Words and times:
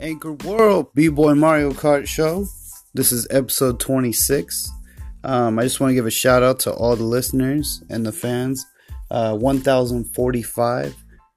Anchor 0.00 0.32
World 0.32 0.94
B 0.94 1.08
Boy 1.08 1.34
Mario 1.34 1.72
Kart 1.72 2.06
Show. 2.06 2.46
This 2.94 3.10
is 3.10 3.26
episode 3.30 3.80
26. 3.80 4.70
Um, 5.24 5.58
I 5.58 5.64
just 5.64 5.80
want 5.80 5.90
to 5.90 5.94
give 5.94 6.06
a 6.06 6.10
shout 6.10 6.42
out 6.42 6.60
to 6.60 6.72
all 6.72 6.94
the 6.94 7.02
listeners 7.02 7.82
and 7.90 8.06
the 8.06 8.12
fans. 8.12 8.64
Uh, 9.10 9.36
1045. 9.36 10.94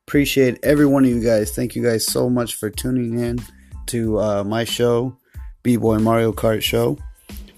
Appreciate 0.07 0.59
every 0.61 0.86
one 0.86 1.05
of 1.05 1.09
you 1.09 1.23
guys. 1.23 1.55
Thank 1.55 1.75
you 1.75 1.82
guys 1.82 2.05
so 2.05 2.29
much 2.29 2.55
for 2.55 2.70
tuning 2.70 3.18
in 3.18 3.39
to 3.88 4.20
uh, 4.20 4.43
my 4.43 4.64
show, 4.64 5.18
B 5.64 5.78
Boy 5.78 5.98
Mario 5.98 6.32
Kart 6.32 6.62
Show. 6.62 6.98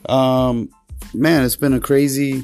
Um, 0.08 0.70
man, 1.14 1.44
it's 1.44 1.58
been 1.58 1.74
a 1.74 1.82
crazy 1.82 2.44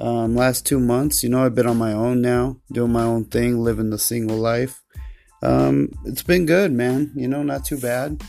um, 0.00 0.34
last 0.34 0.66
two 0.66 0.80
months. 0.80 1.22
You 1.22 1.28
know, 1.28 1.44
I've 1.44 1.54
been 1.54 1.66
on 1.66 1.78
my 1.78 1.92
own 1.92 2.22
now, 2.22 2.56
doing 2.72 2.90
my 2.92 3.04
own 3.04 3.24
thing, 3.26 3.60
living 3.60 3.90
the 3.90 3.98
single 3.98 4.36
life. 4.36 4.82
Um, 5.42 5.90
it's 6.04 6.22
been 6.22 6.46
good, 6.46 6.72
man. 6.72 7.12
You 7.14 7.28
know, 7.28 7.42
not 7.42 7.64
too 7.64 7.78
bad. 7.78 8.22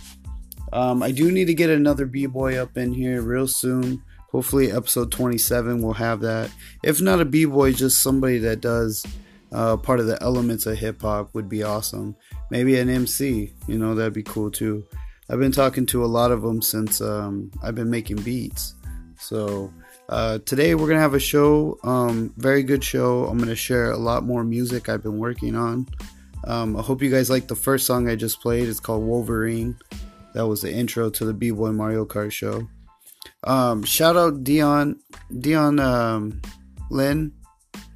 Um, 0.71 1.01
I 1.01 1.11
do 1.11 1.31
need 1.31 1.45
to 1.45 1.53
get 1.53 1.69
another 1.69 2.05
b 2.05 2.25
boy 2.25 2.57
up 2.57 2.77
in 2.77 2.93
here 2.93 3.21
real 3.21 3.47
soon. 3.47 4.03
Hopefully, 4.31 4.71
episode 4.71 5.11
27 5.11 5.81
will 5.81 5.93
have 5.93 6.21
that. 6.21 6.51
If 6.83 7.01
not 7.01 7.21
a 7.21 7.25
b 7.25 7.45
boy, 7.45 7.73
just 7.73 8.01
somebody 8.01 8.37
that 8.39 8.61
does 8.61 9.05
uh, 9.51 9.77
part 9.77 9.99
of 9.99 10.05
the 10.05 10.21
elements 10.21 10.65
of 10.65 10.77
hip 10.77 11.01
hop 11.01 11.33
would 11.33 11.49
be 11.49 11.63
awesome. 11.63 12.15
Maybe 12.51 12.79
an 12.79 12.89
MC, 12.89 13.53
you 13.67 13.77
know, 13.79 13.95
that'd 13.95 14.13
be 14.13 14.23
cool 14.23 14.51
too. 14.51 14.85
I've 15.29 15.39
been 15.39 15.51
talking 15.51 15.85
to 15.87 16.03
a 16.03 16.07
lot 16.07 16.31
of 16.31 16.41
them 16.41 16.61
since 16.61 17.01
um, 17.01 17.51
I've 17.63 17.75
been 17.75 17.89
making 17.89 18.17
beats. 18.17 18.75
So 19.19 19.71
uh, 20.07 20.39
today 20.45 20.75
we're 20.75 20.87
gonna 20.87 20.99
have 20.99 21.13
a 21.13 21.19
show, 21.19 21.77
um, 21.83 22.33
very 22.37 22.63
good 22.63 22.83
show. 22.83 23.25
I'm 23.25 23.37
gonna 23.37 23.55
share 23.55 23.91
a 23.91 23.97
lot 23.97 24.23
more 24.23 24.43
music 24.43 24.89
I've 24.89 25.03
been 25.03 25.17
working 25.17 25.55
on. 25.55 25.87
Um, 26.45 26.77
I 26.77 26.81
hope 26.81 27.01
you 27.01 27.11
guys 27.11 27.29
like 27.29 27.47
the 27.47 27.55
first 27.55 27.85
song 27.85 28.09
I 28.09 28.15
just 28.15 28.41
played. 28.41 28.67
It's 28.67 28.79
called 28.79 29.03
Wolverine. 29.03 29.77
That 30.33 30.47
was 30.47 30.61
the 30.61 30.71
intro 30.71 31.09
to 31.09 31.25
the 31.25 31.33
B 31.33 31.51
Boy 31.51 31.71
Mario 31.71 32.05
Kart 32.05 32.31
show. 32.31 32.67
Um, 33.43 33.83
shout 33.83 34.15
out 34.15 34.43
Dion, 34.43 34.99
Dion 35.39 35.79
um, 35.79 36.41
Lynn, 36.89 37.33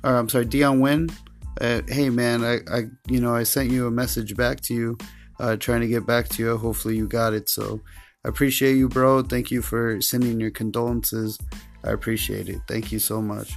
or 0.03 0.15
I'm 0.15 0.29
sorry, 0.29 0.45
Dion 0.45 0.79
Win. 0.79 1.09
Uh, 1.61 1.81
hey 1.87 2.09
man, 2.09 2.43
I, 2.43 2.59
I, 2.71 2.83
you 3.07 3.19
know, 3.19 3.35
I 3.35 3.43
sent 3.43 3.69
you 3.69 3.87
a 3.87 3.91
message 3.91 4.35
back 4.35 4.61
to 4.61 4.73
you, 4.73 4.97
uh, 5.39 5.55
trying 5.57 5.81
to 5.81 5.87
get 5.87 6.05
back 6.05 6.27
to 6.29 6.43
you. 6.43 6.57
Hopefully 6.57 6.97
you 6.97 7.07
got 7.07 7.33
it. 7.33 7.47
So 7.49 7.81
I 8.25 8.29
appreciate 8.29 8.75
you, 8.75 8.89
bro. 8.89 9.21
Thank 9.21 9.51
you 9.51 9.61
for 9.61 10.01
sending 10.01 10.39
your 10.39 10.51
condolences. 10.51 11.37
I 11.83 11.91
appreciate 11.91 12.49
it. 12.49 12.61
Thank 12.67 12.91
you 12.91 12.99
so 12.99 13.21
much. 13.21 13.53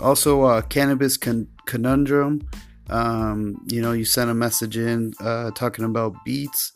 Also, 0.00 0.42
uh, 0.42 0.62
Cannabis 0.62 1.16
Con- 1.16 1.48
Conundrum. 1.66 2.48
Um, 2.92 3.56
you 3.66 3.80
know, 3.80 3.92
you 3.92 4.04
sent 4.04 4.30
a 4.30 4.34
message 4.34 4.76
in 4.76 5.14
uh, 5.18 5.50
talking 5.52 5.86
about 5.86 6.14
beats. 6.24 6.72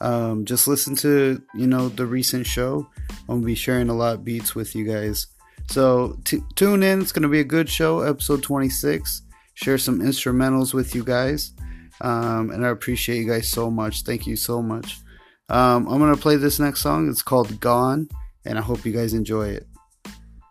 Um, 0.00 0.44
just 0.44 0.68
listen 0.68 0.94
to 0.96 1.42
you 1.54 1.66
know 1.66 1.88
the 1.88 2.06
recent 2.06 2.46
show. 2.46 2.86
I'm 3.28 3.36
gonna 3.36 3.46
be 3.46 3.56
sharing 3.56 3.88
a 3.88 3.94
lot 3.94 4.14
of 4.14 4.24
beats 4.24 4.54
with 4.54 4.76
you 4.76 4.84
guys. 4.84 5.26
So 5.68 6.18
t- 6.24 6.44
tune 6.54 6.84
in. 6.84 7.00
It's 7.00 7.10
gonna 7.12 7.28
be 7.28 7.40
a 7.40 7.44
good 7.44 7.68
show. 7.68 8.00
Episode 8.00 8.42
26. 8.44 9.22
Share 9.54 9.78
some 9.78 10.00
instrumentals 10.00 10.72
with 10.72 10.94
you 10.94 11.02
guys. 11.02 11.52
Um, 12.00 12.50
and 12.50 12.64
I 12.64 12.68
appreciate 12.68 13.18
you 13.18 13.28
guys 13.28 13.50
so 13.50 13.70
much. 13.70 14.02
Thank 14.02 14.26
you 14.26 14.36
so 14.36 14.62
much. 14.62 15.00
Um, 15.48 15.88
I'm 15.88 15.98
gonna 15.98 16.16
play 16.16 16.36
this 16.36 16.60
next 16.60 16.80
song. 16.80 17.08
It's 17.08 17.22
called 17.22 17.58
"Gone," 17.58 18.08
and 18.44 18.56
I 18.56 18.62
hope 18.62 18.84
you 18.84 18.92
guys 18.92 19.14
enjoy 19.14 19.48
it. 19.48 19.66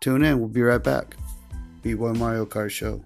Tune 0.01 0.23
in. 0.23 0.39
We'll 0.39 0.49
be 0.49 0.61
right 0.61 0.83
back. 0.83 1.15
B 1.81 1.93
Boy 1.93 2.11
Mario 2.13 2.45
Kart 2.45 2.71
Show. 2.71 3.05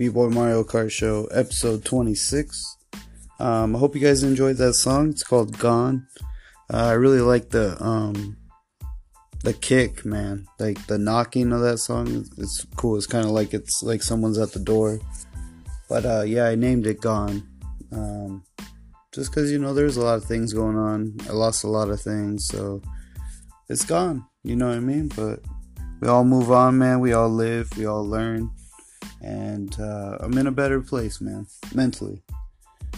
B-Boy 0.00 0.30
Mario 0.30 0.64
Kart 0.64 0.90
Show, 0.90 1.26
episode 1.26 1.84
26. 1.84 2.78
Um, 3.38 3.76
I 3.76 3.78
hope 3.78 3.94
you 3.94 4.00
guys 4.00 4.22
enjoyed 4.22 4.56
that 4.56 4.72
song. 4.72 5.10
It's 5.10 5.22
called 5.22 5.58
Gone. 5.58 6.06
Uh, 6.72 6.86
I 6.86 6.92
really 6.92 7.20
like 7.20 7.50
the 7.50 7.76
um, 7.84 8.38
the 9.44 9.52
kick, 9.52 10.06
man. 10.06 10.46
Like 10.58 10.86
the 10.86 10.96
knocking 10.96 11.52
of 11.52 11.60
that 11.60 11.80
song. 11.80 12.24
It's 12.38 12.66
cool. 12.76 12.96
It's 12.96 13.06
kind 13.06 13.26
of 13.26 13.32
like 13.32 13.52
it's 13.52 13.82
like 13.82 14.02
someone's 14.02 14.38
at 14.38 14.52
the 14.52 14.60
door. 14.60 15.00
But 15.86 16.06
uh, 16.06 16.22
yeah, 16.22 16.46
I 16.46 16.54
named 16.54 16.86
it 16.86 17.02
Gone. 17.02 17.46
Um, 17.92 18.42
just 19.12 19.30
because 19.30 19.52
you 19.52 19.58
know 19.58 19.74
there's 19.74 19.98
a 19.98 20.02
lot 20.02 20.16
of 20.16 20.24
things 20.24 20.54
going 20.54 20.78
on. 20.78 21.14
I 21.28 21.32
lost 21.32 21.62
a 21.62 21.68
lot 21.68 21.90
of 21.90 22.00
things, 22.00 22.46
so 22.46 22.80
it's 23.68 23.84
gone. 23.84 24.24
You 24.44 24.56
know 24.56 24.68
what 24.68 24.78
I 24.78 24.80
mean? 24.80 25.08
But 25.08 25.40
we 26.00 26.08
all 26.08 26.24
move 26.24 26.50
on, 26.50 26.78
man. 26.78 27.00
We 27.00 27.12
all 27.12 27.28
live. 27.28 27.76
We 27.76 27.84
all 27.84 28.08
learn. 28.08 28.50
And 29.20 29.78
uh, 29.78 30.18
I'm 30.20 30.36
in 30.38 30.46
a 30.46 30.52
better 30.52 30.80
place, 30.80 31.20
man, 31.20 31.46
mentally. 31.74 32.22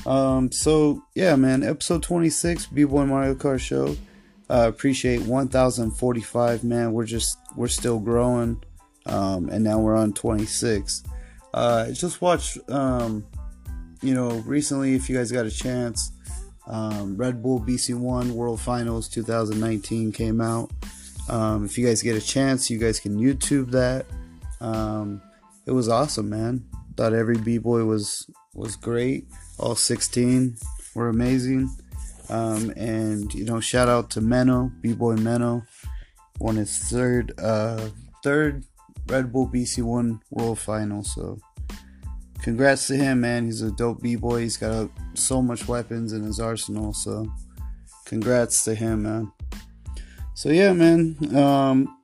Um, 0.07 0.51
so 0.51 1.03
yeah, 1.15 1.37
man. 1.37 1.63
Episode 1.63 2.03
26, 2.03 2.67
B 2.67 2.85
Boy 2.85 3.05
Mario 3.05 3.35
Kart 3.35 3.61
Show. 3.61 3.97
Uh, 4.51 4.69
appreciate 4.69 5.23
1,045, 5.23 6.65
man. 6.65 6.93
We're 6.93 7.05
just 7.05 7.39
we're 7.57 7.69
still 7.69 7.99
growing, 7.99 8.63
um, 9.07 9.49
and 9.49 9.65
now 9.65 9.79
we're 9.79 9.97
on 9.97 10.13
26. 10.13 11.05
Uh, 11.55 11.91
just 11.93 12.21
watched, 12.21 12.59
um, 12.69 13.25
you 14.03 14.15
know, 14.15 14.31
recently. 14.47 14.95
If 14.95 15.09
you 15.09 15.17
guys 15.17 15.33
got 15.33 15.47
a 15.47 15.51
chance, 15.51 16.13
um, 16.67 17.17
Red 17.17 17.43
Bull 17.43 17.61
BC 17.61 17.95
One 17.99 18.35
World 18.35 18.61
Finals 18.61 19.09
2019 19.09 20.13
came 20.13 20.41
out. 20.41 20.71
Um, 21.29 21.65
if 21.65 21.79
you 21.79 21.87
guys 21.87 22.03
get 22.03 22.17
a 22.17 22.21
chance, 22.21 22.69
you 22.69 22.79
guys 22.79 23.01
can 23.01 23.19
YouTube 23.19 23.71
that. 23.71 24.07
Um, 24.61 25.23
it 25.67 25.73
was 25.73 25.89
awesome, 25.89 26.31
man. 26.31 26.65
Thought 26.97 27.15
every 27.15 27.39
b 27.39 27.59
boy 27.59 27.85
was 27.85 28.29
was 28.55 28.77
great. 28.77 29.27
All 29.59 29.75
16 29.75 30.57
were 30.95 31.09
amazing. 31.09 31.71
Um, 32.29 32.73
and 32.77 33.33
you 33.35 33.45
know, 33.45 33.61
shout 33.61 33.89
out 33.89 34.11
to 34.11 34.21
Menno, 34.21 34.73
B 34.81 34.95
Boy 34.95 35.17
Menno, 35.17 35.67
won 36.39 36.57
his 36.57 36.79
third 36.79 37.33
uh, 37.39 37.89
third 38.23 38.65
Red 39.07 39.33
Bull 39.33 39.49
BC 39.49 39.83
One 39.83 40.21
World 40.31 40.59
Final. 40.59 41.03
So, 41.03 41.39
congrats 42.43 42.87
to 42.87 42.97
him, 42.97 43.21
man. 43.21 43.45
He's 43.45 43.63
a 43.63 43.71
dope 43.73 44.01
B 44.01 44.17
boy. 44.17 44.43
He's 44.43 44.57
got 44.57 44.71
uh, 44.71 44.89
so 45.15 45.43
much 45.43 45.69
weapons 45.69 46.13
in 46.13 46.23
his 46.23 46.41
arsenal. 46.41 46.95
So, 46.95 47.27
congrats 48.07 48.65
to 48.65 48.75
him, 48.75 49.03
man. 49.03 49.33
So 50.35 50.49
yeah, 50.49 50.73
man. 50.73 51.17
Um, 51.37 51.99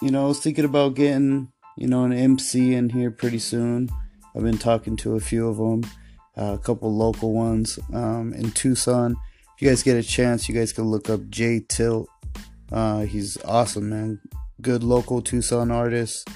you 0.00 0.10
know, 0.10 0.24
I 0.24 0.28
was 0.28 0.40
thinking 0.40 0.64
about 0.64 0.94
getting 0.94 1.50
you 1.80 1.86
know 1.86 2.04
an 2.04 2.12
MC 2.12 2.74
in 2.74 2.90
here 2.90 3.10
pretty 3.10 3.38
soon. 3.38 3.88
I've 4.36 4.42
been 4.42 4.58
talking 4.58 4.96
to 4.98 5.16
a 5.16 5.20
few 5.20 5.48
of 5.48 5.56
them, 5.56 5.90
uh, 6.36 6.52
a 6.52 6.58
couple 6.58 6.94
local 6.94 7.32
ones 7.32 7.78
um, 7.94 8.34
in 8.34 8.50
Tucson 8.52 9.16
If 9.56 9.62
you 9.62 9.68
guys 9.68 9.82
get 9.82 9.96
a 9.96 10.02
chance, 10.02 10.46
you 10.46 10.54
guys 10.54 10.74
can 10.74 10.84
look 10.84 11.08
up 11.08 11.28
Jay 11.30 11.64
Tilt. 11.66 12.08
Uh, 12.70 13.00
he's 13.00 13.42
awesome, 13.44 13.88
man. 13.88 14.20
Good 14.60 14.84
local 14.84 15.22
Tucson 15.22 15.70
artist. 15.70 16.28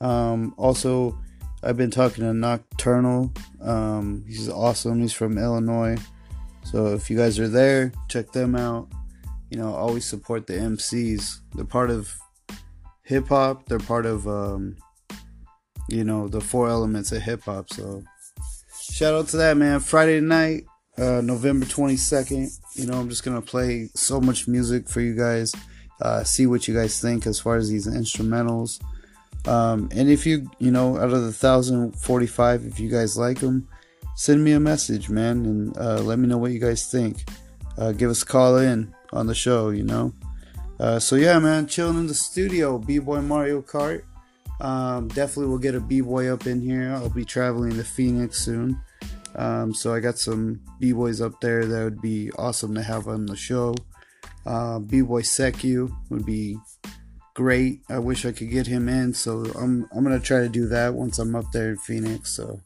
Um, 0.00 0.52
also, 0.56 1.16
I've 1.62 1.76
been 1.76 1.92
talking 1.92 2.24
to 2.24 2.34
Nocturnal. 2.34 3.32
Um, 3.60 4.24
he's 4.26 4.48
awesome. 4.48 5.00
He's 5.00 5.12
from 5.12 5.38
Illinois. 5.38 5.96
So 6.64 6.88
if 6.88 7.08
you 7.08 7.16
guys 7.16 7.38
are 7.38 7.48
there, 7.48 7.92
check 8.08 8.32
them 8.32 8.56
out. 8.56 8.88
You 9.48 9.58
know, 9.58 9.72
always 9.72 10.04
support 10.04 10.48
the 10.48 10.54
MCs. 10.54 11.38
They're 11.54 11.64
part 11.64 11.90
of 11.90 12.18
hip 13.04 13.28
hop. 13.28 13.66
They're 13.66 13.78
part 13.78 14.04
of, 14.04 14.26
um, 14.26 14.76
you 15.88 16.04
know, 16.04 16.28
the 16.28 16.40
four 16.40 16.68
elements 16.68 17.12
of 17.12 17.22
hip 17.22 17.42
hop. 17.42 17.70
So 17.70 18.02
shout 18.80 19.14
out 19.14 19.28
to 19.28 19.36
that, 19.38 19.56
man. 19.56 19.80
Friday 19.80 20.20
night, 20.20 20.64
uh, 20.96 21.20
November 21.22 21.66
22nd. 21.66 22.50
You 22.74 22.86
know, 22.86 22.98
I'm 22.98 23.08
just 23.08 23.24
gonna 23.24 23.42
play 23.42 23.88
so 23.94 24.20
much 24.20 24.48
music 24.48 24.88
for 24.88 25.00
you 25.00 25.14
guys. 25.14 25.54
Uh, 26.00 26.22
see 26.22 26.46
what 26.46 26.68
you 26.68 26.74
guys 26.74 27.00
think 27.00 27.26
as 27.26 27.40
far 27.40 27.56
as 27.56 27.68
these 27.68 27.86
instrumentals. 27.86 28.80
Um, 29.46 29.88
and 29.94 30.08
if 30.08 30.26
you, 30.26 30.50
you 30.58 30.70
know, 30.70 30.96
out 30.96 31.12
of 31.12 31.22
the 31.22 31.32
1045, 31.32 32.64
if 32.66 32.78
you 32.78 32.88
guys 32.88 33.16
like 33.16 33.40
them, 33.40 33.66
send 34.14 34.42
me 34.44 34.52
a 34.52 34.60
message, 34.60 35.08
man, 35.08 35.44
and 35.46 35.78
uh, 35.78 36.00
let 36.00 36.18
me 36.18 36.28
know 36.28 36.38
what 36.38 36.52
you 36.52 36.58
guys 36.58 36.90
think. 36.90 37.24
Uh, 37.76 37.92
give 37.92 38.10
us 38.10 38.22
a 38.22 38.26
call 38.26 38.58
in 38.58 38.94
on 39.12 39.26
the 39.26 39.34
show, 39.34 39.70
you 39.70 39.84
know. 39.84 40.12
Uh, 40.78 40.98
so 40.98 41.16
yeah, 41.16 41.38
man, 41.38 41.66
chilling 41.66 41.98
in 41.98 42.06
the 42.06 42.14
studio, 42.14 42.78
B-Boy 42.78 43.20
Mario 43.22 43.62
Kart. 43.62 44.02
Um, 44.60 45.08
definitely 45.08 45.46
will 45.46 45.58
get 45.58 45.74
a 45.74 45.80
B-Boy 45.80 46.32
up 46.32 46.46
in 46.46 46.60
here. 46.60 46.92
I'll 46.92 47.08
be 47.08 47.24
traveling 47.24 47.72
to 47.76 47.84
Phoenix 47.84 48.38
soon. 48.38 48.80
Um, 49.36 49.72
so 49.72 49.94
I 49.94 50.00
got 50.00 50.18
some 50.18 50.60
b-boys 50.80 51.20
up 51.20 51.40
there 51.40 51.64
that 51.64 51.84
would 51.84 52.00
be 52.00 52.30
awesome 52.32 52.74
to 52.74 52.82
have 52.82 53.06
on 53.06 53.26
the 53.26 53.36
show. 53.36 53.74
Uh, 54.44 54.80
b-boy 54.80 55.22
Seku 55.22 55.94
would 56.10 56.26
be 56.26 56.58
great. 57.34 57.82
I 57.88 58.00
wish 58.00 58.26
I 58.26 58.32
could 58.32 58.50
get 58.50 58.66
him 58.66 58.88
in, 58.88 59.14
so 59.14 59.44
I'm 59.54 59.88
I'm 59.94 60.02
gonna 60.02 60.18
try 60.18 60.40
to 60.40 60.48
do 60.48 60.66
that 60.68 60.94
once 60.94 61.20
I'm 61.20 61.36
up 61.36 61.52
there 61.52 61.70
in 61.70 61.76
Phoenix. 61.76 62.34
So 62.34 62.60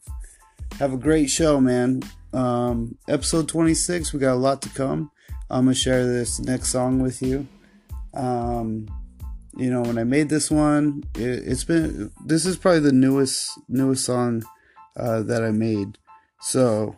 have 0.79 0.93
a 0.93 0.97
great 0.97 1.29
show, 1.29 1.61
man. 1.61 2.01
Um, 2.33 2.97
episode 3.07 3.47
26, 3.47 4.13
we 4.13 4.19
got 4.19 4.33
a 4.33 4.35
lot 4.35 4.63
to 4.63 4.69
come. 4.69 5.11
I'm 5.51 5.65
gonna 5.65 5.75
share 5.75 6.07
this 6.07 6.39
next 6.39 6.69
song 6.69 7.03
with 7.03 7.21
you. 7.21 7.47
Um, 8.15 8.87
you 9.55 9.69
know, 9.69 9.81
when 9.81 9.97
I 9.97 10.03
made 10.03 10.29
this 10.29 10.49
one, 10.49 11.03
it, 11.15 11.45
has 11.47 11.63
been 11.63 12.11
this 12.25 12.45
is 12.45 12.57
probably 12.57 12.79
the 12.79 12.91
newest 12.91 13.51
newest 13.67 14.05
song 14.05 14.43
uh, 14.97 15.21
that 15.23 15.43
I 15.43 15.51
made. 15.51 15.97
So, 16.41 16.97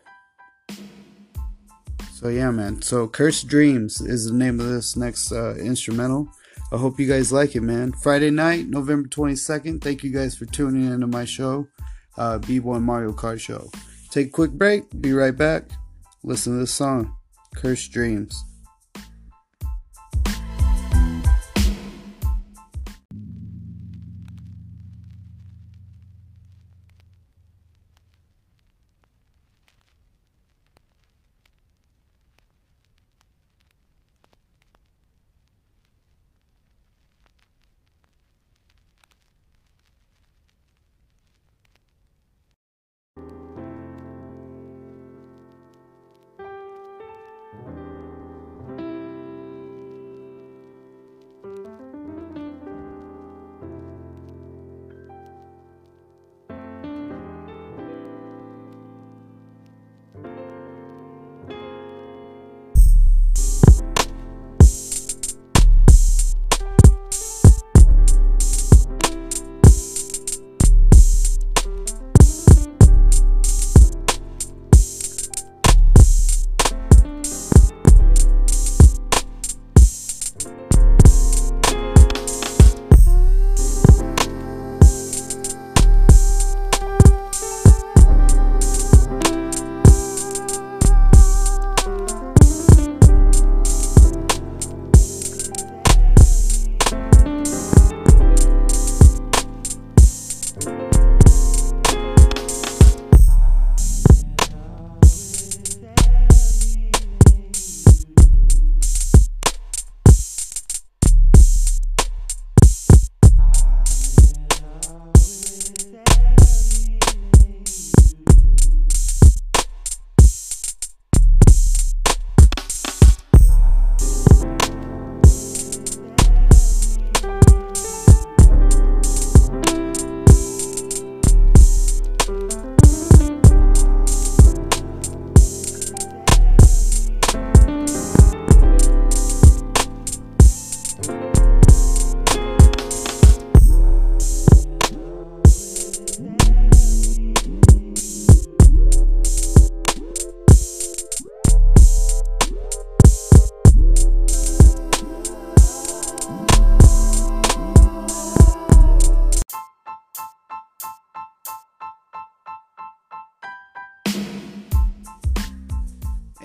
so 2.14 2.30
yeah, 2.30 2.52
man. 2.52 2.82
So, 2.82 3.08
Cursed 3.08 3.48
Dreams 3.48 4.02
is 4.02 4.26
the 4.26 4.38
name 4.38 4.60
of 4.60 4.68
this 4.68 4.96
next 4.96 5.32
uh, 5.32 5.56
instrumental. 5.56 6.30
I 6.72 6.78
hope 6.78 7.00
you 7.00 7.08
guys 7.08 7.32
like 7.32 7.56
it, 7.56 7.62
man. 7.62 7.92
Friday 7.92 8.32
night, 8.32 8.68
November 8.68 9.08
22nd. 9.08 9.82
Thank 9.82 10.04
you 10.04 10.12
guys 10.12 10.36
for 10.36 10.46
tuning 10.46 10.92
into 10.92 11.08
my 11.08 11.24
show, 11.24 11.68
uh, 12.18 12.40
B-Boy 12.40 12.80
Mario 12.80 13.12
Kart 13.12 13.40
Show. 13.40 13.70
Take 14.10 14.28
a 14.28 14.32
quick 14.32 14.52
break. 14.52 14.84
Be 15.00 15.14
right 15.14 15.36
back. 15.36 15.66
Listen 16.24 16.54
to 16.54 16.60
this 16.60 16.74
song, 16.74 17.16
Cursed 17.56 17.92
Dreams. 17.92 18.44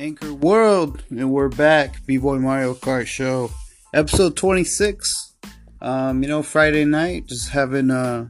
Anchor 0.01 0.33
World, 0.33 1.05
and 1.11 1.31
we're 1.31 1.51
back. 1.51 2.07
B 2.07 2.17
Boy 2.17 2.39
Mario 2.39 2.73
Kart 2.73 3.07
Show, 3.07 3.51
episode 3.93 4.35
26. 4.35 5.35
Um, 5.83 6.23
you 6.23 6.29
know, 6.31 6.43
Friday 6.43 6.87
night, 6.87 7.27
just 7.27 7.51
having 7.51 7.91
uh, 7.91 8.27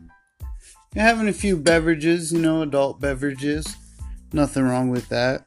having 0.96 1.28
a 1.28 1.32
few 1.32 1.56
beverages, 1.56 2.32
you 2.32 2.40
know, 2.40 2.62
adult 2.62 3.00
beverages. 3.00 3.76
Nothing 4.32 4.64
wrong 4.64 4.90
with 4.90 5.08
that. 5.10 5.46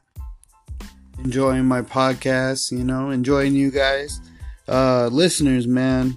Enjoying 1.22 1.66
my 1.66 1.82
podcast, 1.82 2.72
you 2.72 2.84
know, 2.84 3.10
enjoying 3.10 3.54
you 3.54 3.70
guys, 3.70 4.18
uh, 4.66 5.08
listeners, 5.08 5.66
man. 5.66 6.16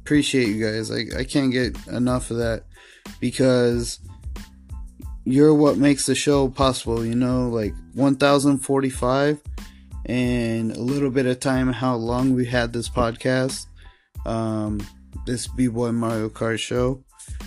Appreciate 0.00 0.48
you 0.48 0.64
guys. 0.64 0.90
I 0.90 1.04
I 1.14 1.24
can't 1.24 1.52
get 1.52 1.76
enough 1.88 2.30
of 2.30 2.38
that 2.38 2.62
because 3.20 4.00
you're 5.26 5.54
what 5.54 5.76
makes 5.76 6.06
the 6.06 6.14
show 6.14 6.48
possible, 6.48 7.04
you 7.04 7.14
know, 7.14 7.48
like 7.48 7.74
1045 7.94 9.40
and 10.06 10.70
a 10.72 10.80
little 10.80 11.10
bit 11.10 11.26
of 11.26 11.40
time 11.40 11.72
how 11.72 11.96
long 11.96 12.32
we 12.32 12.46
had 12.46 12.72
this 12.72 12.88
podcast. 12.88 13.66
Um 14.24 14.80
this 15.26 15.48
B-Boy 15.48 15.92
Mario 15.92 16.28
Kart 16.28 16.58
show. 16.58 17.02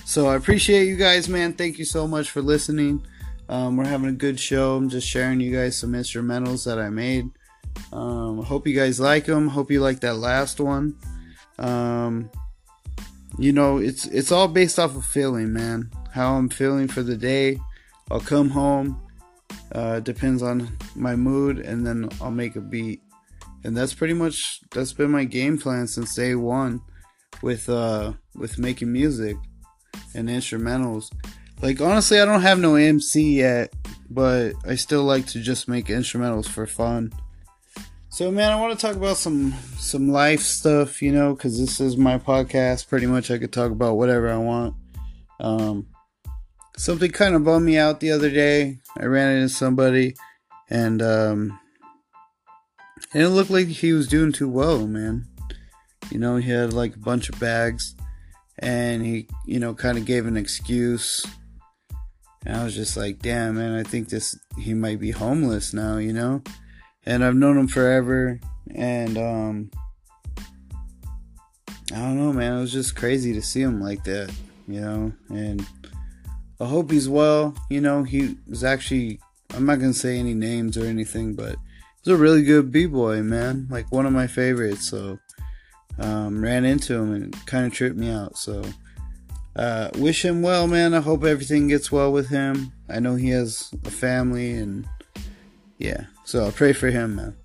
So 0.06 0.28
I 0.28 0.36
appreciate 0.36 0.88
you 0.88 0.98
guys, 0.98 1.30
man. 1.30 1.54
Thank 1.54 1.80
you 1.80 1.86
so 1.86 2.08
much 2.08 2.30
for 2.30 2.42
listening. 2.42 3.06
Um, 3.48 3.78
we're 3.78 3.86
having 3.86 4.10
a 4.10 4.14
good 4.14 4.40
show. 4.40 4.76
I'm 4.76 4.90
just 4.90 5.08
sharing 5.08 5.40
you 5.40 5.56
guys 5.56 5.78
some 5.78 5.94
instrumentals 5.94 6.66
that 6.66 6.78
I 6.78 6.90
made. 6.90 7.30
Um, 7.94 8.44
hope 8.44 8.68
you 8.68 8.76
guys 8.76 9.00
like 9.00 9.26
them. 9.26 9.48
Hope 9.48 9.72
you 9.72 9.80
like 9.80 10.02
that 10.02 10.18
last 10.18 10.60
one. 10.60 10.96
Um, 11.58 12.30
you 13.38 13.54
know, 13.54 13.78
it's 13.78 14.06
it's 14.08 14.32
all 14.32 14.48
based 14.48 14.78
off 14.78 14.96
of 14.96 15.06
feeling, 15.06 15.54
man. 15.54 15.90
How 16.12 16.36
I'm 16.36 16.50
feeling 16.50 16.88
for 16.88 17.04
the 17.04 17.16
day, 17.16 17.60
I'll 18.12 18.20
come 18.20 18.50
home. 18.50 19.02
Uh, 19.72 20.00
depends 20.00 20.42
on 20.42 20.76
my 20.96 21.16
mood, 21.16 21.60
and 21.60 21.86
then 21.86 22.10
I'll 22.22 22.32
make 22.32 22.56
a 22.56 22.62
beat. 22.62 23.02
And 23.64 23.76
that's 23.76 23.94
pretty 23.94 24.14
much 24.14 24.62
that's 24.72 24.94
been 24.94 25.12
my 25.12 25.26
game 25.26 25.58
plan 25.58 25.88
since 25.88 26.16
day 26.16 26.36
one, 26.36 26.82
with 27.42 27.70
uh 27.70 28.14
with 28.36 28.58
making 28.58 28.92
music 28.92 29.38
and 30.16 30.30
instrumentals. 30.30 31.12
Like 31.62 31.82
honestly, 31.82 32.20
I 32.20 32.26
don't 32.26 32.42
have 32.42 32.60
no 32.60 32.76
MC 32.76 33.38
yet, 33.38 33.74
but 34.10 34.54
I 34.66 34.76
still 34.76 35.04
like 35.04 35.28
to 35.28 35.42
just 35.42 35.68
make 35.68 35.88
instrumentals 35.88 36.48
for 36.48 36.66
fun. 36.66 37.12
So 38.10 38.32
man, 38.32 38.52
I 38.52 38.60
want 38.60 38.78
to 38.78 38.86
talk 38.86 38.96
about 38.96 39.18
some 39.18 39.54
some 39.78 40.10
life 40.10 40.42
stuff, 40.42 41.02
you 41.02 41.12
know, 41.12 41.36
because 41.36 41.60
this 41.60 41.80
is 41.80 41.98
my 41.98 42.18
podcast. 42.18 42.88
Pretty 42.88 43.06
much, 43.06 43.30
I 43.30 43.38
could 43.38 43.54
talk 43.54 43.72
about 43.72 43.98
whatever 43.98 44.30
I 44.30 44.38
want. 44.38 44.76
Um, 45.40 45.88
something 46.80 47.12
kind 47.12 47.36
of 47.36 47.44
bummed 47.44 47.66
me 47.66 47.78
out 47.78 48.00
the 48.00 48.12
other 48.12 48.30
day. 48.30 48.80
I 48.98 49.06
ran 49.06 49.36
into 49.36 49.50
somebody, 49.50 50.16
and 50.70 51.02
um, 51.02 51.60
it 53.14 53.18
didn't 53.18 53.36
look 53.36 53.50
like 53.50 53.68
he 53.68 53.92
was 53.92 54.08
doing 54.08 54.32
too 54.32 54.50
well, 54.50 54.88
man. 54.88 55.28
You 56.10 56.20
know, 56.20 56.38
he 56.38 56.50
had 56.50 56.72
like 56.72 56.96
a 56.96 57.00
bunch 57.00 57.28
of 57.28 57.40
bags, 57.40 57.96
and 58.58 59.06
he, 59.06 59.28
you 59.46 59.60
know, 59.60 59.74
kind 59.74 59.98
of 59.98 60.06
gave 60.06 60.26
an 60.26 60.38
excuse. 60.38 61.26
And 62.46 62.56
I 62.56 62.64
was 62.64 62.76
just 62.76 62.96
like, 62.96 63.20
damn, 63.20 63.56
man, 63.56 63.78
I 63.78 63.84
think 63.84 64.08
this, 64.08 64.40
he 64.58 64.74
might 64.74 65.02
be 65.02 65.12
homeless 65.12 65.74
now, 65.74 65.98
you 65.98 66.14
know? 66.14 66.42
And 67.06 67.26
I've 67.26 67.36
known 67.36 67.58
him 67.58 67.68
forever, 67.68 68.40
and, 68.74 69.18
um, 69.18 69.72
I 71.92 71.96
don't 71.96 72.18
know, 72.18 72.32
man, 72.32 72.58
it 72.58 72.62
was 72.62 72.72
just 72.72 72.96
crazy 72.96 73.34
to 73.34 73.42
see 73.42 73.62
him 73.62 73.82
like 73.82 74.06
that, 74.06 74.34
you 74.66 74.80
know? 74.80 75.12
And, 75.30 75.68
I 76.60 76.66
hope 76.66 76.92
he's 76.92 77.08
well. 77.08 77.56
You 77.70 77.82
know, 77.82 78.04
he 78.04 78.36
was 78.48 78.64
actually, 78.64 79.20
I'm 79.54 79.66
not 79.66 79.80
going 79.80 79.94
to 79.94 79.98
say 79.98 80.20
any 80.20 80.34
names 80.34 80.78
or 80.78 80.86
anything, 80.86 81.34
but 81.34 81.56
he's 82.04 82.14
a 82.14 82.18
really 82.18 82.44
good 82.44 82.72
B 82.72 82.86
boy, 82.86 83.22
man. 83.22 83.68
Like 83.70 83.92
one 83.92 84.06
of 84.06 84.12
my 84.12 84.28
favorites. 84.28 84.90
So, 84.90 85.20
um, 85.98 86.42
ran 86.42 86.66
into 86.66 86.96
him 86.96 87.14
and 87.14 87.46
kind 87.46 87.66
of 87.66 87.74
tripped 87.74 87.98
me 87.98 88.10
out. 88.10 88.38
So, 88.38 88.64
uh, 89.56 89.90
wish 89.96 90.24
him 90.24 90.42
well, 90.42 90.68
man. 90.68 90.94
I 90.94 91.00
hope 91.00 91.24
everything 91.24 91.70
gets 91.70 91.92
well 91.92 92.12
with 92.12 92.30
him. 92.30 92.74
I 92.90 93.00
know 93.00 93.16
he 93.16 93.30
has 93.30 93.72
a 93.86 93.92
family 93.92 94.54
and 94.54 94.88
yeah. 95.78 96.06
So 96.26 96.44
I'll 96.46 96.52
pray 96.52 96.74
for 96.74 96.90
him, 96.90 97.16
man. 97.16 97.36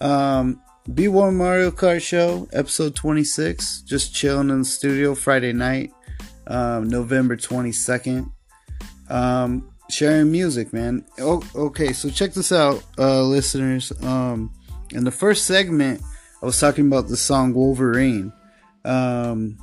Um, 0.00 0.60
B1 0.88 1.34
Mario 1.34 1.70
Kart 1.70 2.02
Show, 2.02 2.48
episode 2.52 2.96
26. 2.96 3.82
Just 3.82 4.14
chilling 4.14 4.50
in 4.50 4.60
the 4.60 4.64
studio 4.64 5.14
Friday 5.14 5.52
night, 5.52 5.92
um, 6.46 6.88
November 6.88 7.36
22nd 7.36 8.30
um, 9.10 9.70
sharing 9.90 10.30
music, 10.30 10.72
man. 10.72 11.04
Oh, 11.18 11.42
okay, 11.54 11.92
so 11.92 12.08
check 12.08 12.32
this 12.32 12.52
out, 12.52 12.82
uh, 12.98 13.22
listeners. 13.22 13.92
Um, 14.02 14.52
in 14.92 15.04
the 15.04 15.10
first 15.10 15.46
segment, 15.46 16.00
I 16.42 16.46
was 16.46 16.58
talking 16.58 16.86
about 16.86 17.08
the 17.08 17.16
song 17.16 17.52
Wolverine. 17.52 18.32
Um, 18.84 19.58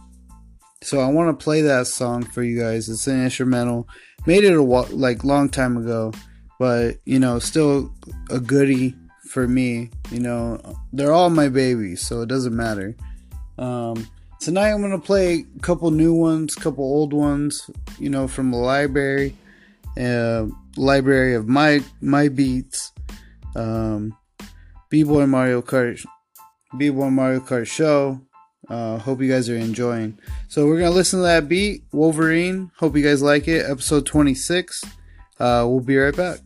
so 0.84 1.00
I 1.00 1.10
want 1.10 1.38
to 1.38 1.44
play 1.44 1.62
that 1.62 1.88
song 1.88 2.24
for 2.24 2.44
you 2.44 2.60
guys. 2.60 2.88
It's 2.90 3.08
an 3.08 3.24
instrumental. 3.24 3.88
Made 4.26 4.44
it 4.44 4.54
a 4.54 4.62
like 4.62 5.24
long 5.24 5.50
time 5.50 5.78
ago, 5.78 6.12
but 6.60 6.98
you 7.06 7.20
know, 7.20 7.40
still 7.40 7.92
a 8.30 8.40
goodie 8.40 8.96
for 9.30 9.48
me. 9.48 9.90
You 10.12 10.20
know, 10.20 10.62
they're 10.94 11.14
all 11.14 11.30
my 11.30 11.50
babies, 11.50 12.02
so 12.02 12.22
it 12.22 12.30
doesn't 12.30 12.56
matter. 12.56 12.96
Um, 13.58 14.08
Tonight 14.40 14.72
I'm 14.72 14.82
gonna 14.82 15.00
play 15.00 15.46
a 15.56 15.60
couple 15.60 15.90
new 15.92 16.14
ones, 16.14 16.56
couple 16.56 16.84
old 16.84 17.12
ones, 17.12 17.70
you 18.00 18.10
know, 18.10 18.28
from 18.28 18.52
the 18.52 18.58
library, 18.58 19.36
uh, 20.00 20.46
library 20.78 21.34
of 21.34 21.48
my 21.48 21.82
my 22.02 22.30
beats, 22.30 22.92
um, 23.56 24.16
B-boy 24.90 25.26
Mario 25.26 25.62
Kart, 25.62 26.06
B-boy 26.78 27.10
Mario 27.10 27.40
Kart 27.40 27.68
show. 27.68 28.22
Uh, 28.70 28.98
hope 28.98 29.22
you 29.22 29.30
guys 29.30 29.50
are 29.50 29.56
enjoying. 29.56 30.18
So 30.50 30.68
we're 30.68 30.80
gonna 30.80 30.92
listen 30.92 31.20
to 31.20 31.24
that 31.24 31.50
beat, 31.50 31.84
Wolverine. 31.92 32.72
Hope 32.78 32.96
you 32.96 33.04
guys 33.04 33.22
like 33.22 33.48
it. 33.48 33.70
Episode 33.70 34.06
26. 34.06 34.84
Uh, 35.40 35.66
we'll 35.68 35.80
be 35.80 35.98
right 35.98 36.16
back. 36.16 36.40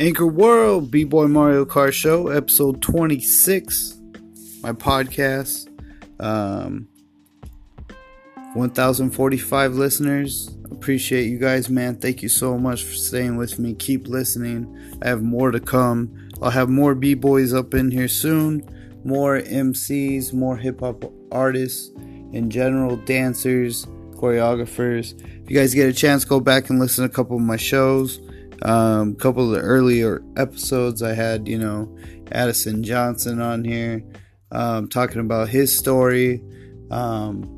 Anchor 0.00 0.26
World, 0.26 0.90
B 0.90 1.04
Boy 1.04 1.26
Mario 1.26 1.66
Kart 1.66 1.92
Show, 1.92 2.28
episode 2.28 2.80
26. 2.80 3.98
My 4.62 4.72
podcast. 4.72 5.68
Um, 6.18 6.88
1045 8.54 9.74
listeners. 9.74 10.56
Appreciate 10.70 11.26
you 11.26 11.36
guys, 11.36 11.68
man. 11.68 11.96
Thank 11.96 12.22
you 12.22 12.30
so 12.30 12.56
much 12.56 12.82
for 12.82 12.94
staying 12.94 13.36
with 13.36 13.58
me. 13.58 13.74
Keep 13.74 14.08
listening. 14.08 14.74
I 15.02 15.08
have 15.08 15.22
more 15.22 15.50
to 15.50 15.60
come. 15.60 16.30
I'll 16.40 16.48
have 16.48 16.70
more 16.70 16.94
B 16.94 17.12
boys 17.12 17.52
up 17.52 17.74
in 17.74 17.90
here 17.90 18.08
soon. 18.08 18.66
More 19.04 19.38
MCs, 19.38 20.32
more 20.32 20.56
hip 20.56 20.80
hop 20.80 21.12
artists, 21.30 21.90
in 22.32 22.48
general, 22.48 22.96
dancers, 22.96 23.84
choreographers. 24.12 25.12
If 25.42 25.50
you 25.50 25.56
guys 25.58 25.74
get 25.74 25.90
a 25.90 25.92
chance, 25.92 26.24
go 26.24 26.40
back 26.40 26.70
and 26.70 26.80
listen 26.80 27.04
to 27.04 27.10
a 27.10 27.14
couple 27.14 27.36
of 27.36 27.42
my 27.42 27.58
shows. 27.58 28.18
Um, 28.62 29.12
a 29.12 29.14
couple 29.14 29.44
of 29.44 29.50
the 29.50 29.66
earlier 29.66 30.22
episodes, 30.36 31.02
I 31.02 31.14
had, 31.14 31.48
you 31.48 31.58
know, 31.58 31.96
Addison 32.32 32.82
Johnson 32.82 33.40
on 33.40 33.64
here 33.64 34.02
um, 34.52 34.88
talking 34.88 35.20
about 35.20 35.48
his 35.48 35.76
story. 35.76 36.42
Um, 36.90 37.56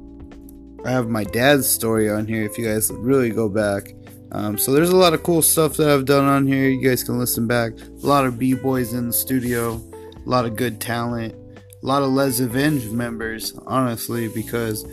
I 0.85 0.91
have 0.91 1.09
my 1.09 1.25
dad's 1.25 1.69
story 1.69 2.11
on 2.11 2.27
here 2.27 2.43
if 2.43 2.59
you 2.59 2.67
guys 2.67 2.91
really 2.93 3.31
go 3.31 3.49
back. 3.49 3.95
Um, 4.33 4.57
so 4.57 4.73
there's 4.73 4.91
a 4.91 4.97
lot 4.97 5.13
of 5.13 5.23
cool 5.23 5.43
stuff 5.43 5.77
that 5.77 5.89
I've 5.89 6.07
done 6.07 6.25
on 6.25 6.47
here. 6.47 6.69
You 6.69 6.87
guys 6.87 7.05
can 7.05 7.19
listen 7.19 7.47
back. 7.47 7.73
A 7.79 8.07
lot 8.07 8.25
of 8.25 8.39
b-boys 8.39 8.95
in 8.95 9.07
the 9.07 9.13
studio, 9.13 9.75
a 9.75 10.29
lot 10.29 10.47
of 10.47 10.57
good 10.57 10.81
talent, 10.81 11.35
a 11.35 11.87
lot 11.87 12.03
of 12.03 12.11
Les 12.11 12.41
Avenge 12.41 12.87
members, 12.91 13.53
honestly, 13.67 14.29
because 14.29 14.87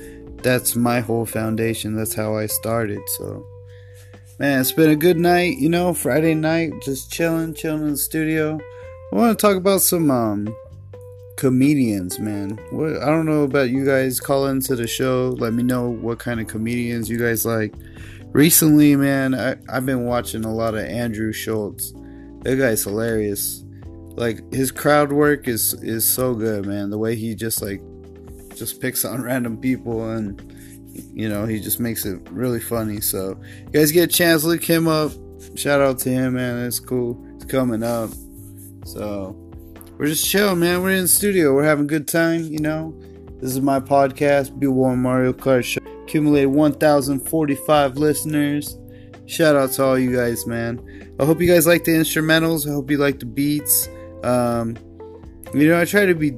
that's 0.43 0.75
my 0.75 0.99
whole 0.99 1.25
foundation. 1.25 1.95
That's 1.95 2.13
how 2.13 2.35
I 2.35 2.47
started. 2.47 2.99
So, 3.17 3.45
man, 4.39 4.61
it's 4.61 4.71
been 4.71 4.89
a 4.89 4.95
good 4.95 5.17
night. 5.17 5.57
You 5.57 5.69
know, 5.69 5.93
Friday 5.93 6.33
night, 6.33 6.71
just 6.81 7.11
chilling, 7.11 7.53
chilling 7.53 7.83
in 7.83 7.91
the 7.91 7.97
studio. 7.97 8.59
I 9.11 9.15
want 9.15 9.37
to 9.37 9.41
talk 9.41 9.57
about 9.57 9.81
some 9.81 10.09
um, 10.09 10.55
comedians, 11.35 12.19
man. 12.19 12.57
What 12.71 13.03
I 13.03 13.07
don't 13.07 13.25
know 13.25 13.43
about 13.43 13.69
you 13.69 13.85
guys. 13.85 14.19
Call 14.19 14.47
into 14.47 14.75
the 14.75 14.87
show. 14.87 15.35
Let 15.37 15.53
me 15.53 15.61
know 15.61 15.89
what 15.89 16.19
kind 16.19 16.39
of 16.39 16.47
comedians 16.47 17.09
you 17.09 17.19
guys 17.19 17.45
like. 17.45 17.73
Recently, 18.31 18.95
man, 18.95 19.35
I, 19.35 19.57
I've 19.67 19.85
been 19.85 20.05
watching 20.05 20.45
a 20.45 20.53
lot 20.53 20.73
of 20.73 20.85
Andrew 20.85 21.33
Schulz. 21.33 21.93
That 22.43 22.55
guy's 22.57 22.83
hilarious. 22.83 23.65
Like 24.15 24.53
his 24.53 24.71
crowd 24.71 25.11
work 25.11 25.47
is 25.47 25.73
is 25.83 26.09
so 26.09 26.33
good, 26.33 26.65
man. 26.65 26.89
The 26.89 26.97
way 26.97 27.15
he 27.15 27.35
just 27.35 27.61
like 27.61 27.81
just 28.55 28.79
picks 28.79 29.03
on 29.03 29.21
random 29.23 29.57
people 29.57 30.09
and 30.09 30.55
you 31.13 31.29
know 31.29 31.45
he 31.45 31.59
just 31.59 31.79
makes 31.79 32.05
it 32.05 32.19
really 32.31 32.59
funny. 32.59 33.01
So 33.01 33.39
you 33.65 33.69
guys 33.71 33.91
get 33.91 34.09
a 34.09 34.13
chance, 34.13 34.43
look 34.43 34.63
him 34.63 34.87
up. 34.87 35.11
Shout 35.55 35.81
out 35.81 35.99
to 35.99 36.09
him, 36.09 36.35
man. 36.35 36.65
It's 36.65 36.79
cool. 36.79 37.23
It's 37.35 37.45
coming 37.45 37.83
up. 37.83 38.09
So 38.85 39.35
we're 39.97 40.07
just 40.07 40.25
chilling, 40.29 40.59
man. 40.59 40.81
We're 40.81 40.91
in 40.91 41.03
the 41.03 41.07
studio. 41.07 41.53
We're 41.53 41.63
having 41.63 41.85
a 41.85 41.87
good 41.87 42.07
time, 42.07 42.43
you 42.43 42.59
know. 42.59 42.93
This 43.41 43.51
is 43.51 43.61
my 43.61 43.79
podcast, 43.79 44.59
Be 44.59 44.67
One 44.67 44.99
Mario 44.99 45.31
Kart 45.33 45.63
Show. 45.63 45.79
Accumulated 46.03 46.49
1,045 46.49 47.97
listeners. 47.97 48.77
Shout 49.27 49.55
out 49.55 49.71
to 49.73 49.83
all 49.83 49.99
you 49.99 50.15
guys, 50.15 50.47
man. 50.47 51.13
I 51.19 51.25
hope 51.25 51.39
you 51.39 51.47
guys 51.47 51.67
like 51.67 51.83
the 51.83 51.91
instrumentals. 51.91 52.67
I 52.67 52.73
hope 52.73 52.89
you 52.89 52.97
like 52.97 53.19
the 53.19 53.25
beats. 53.25 53.87
Um, 54.23 54.75
you 55.53 55.67
know, 55.67 55.79
I 55.79 55.85
try 55.85 56.05
to 56.05 56.15
be 56.15 56.31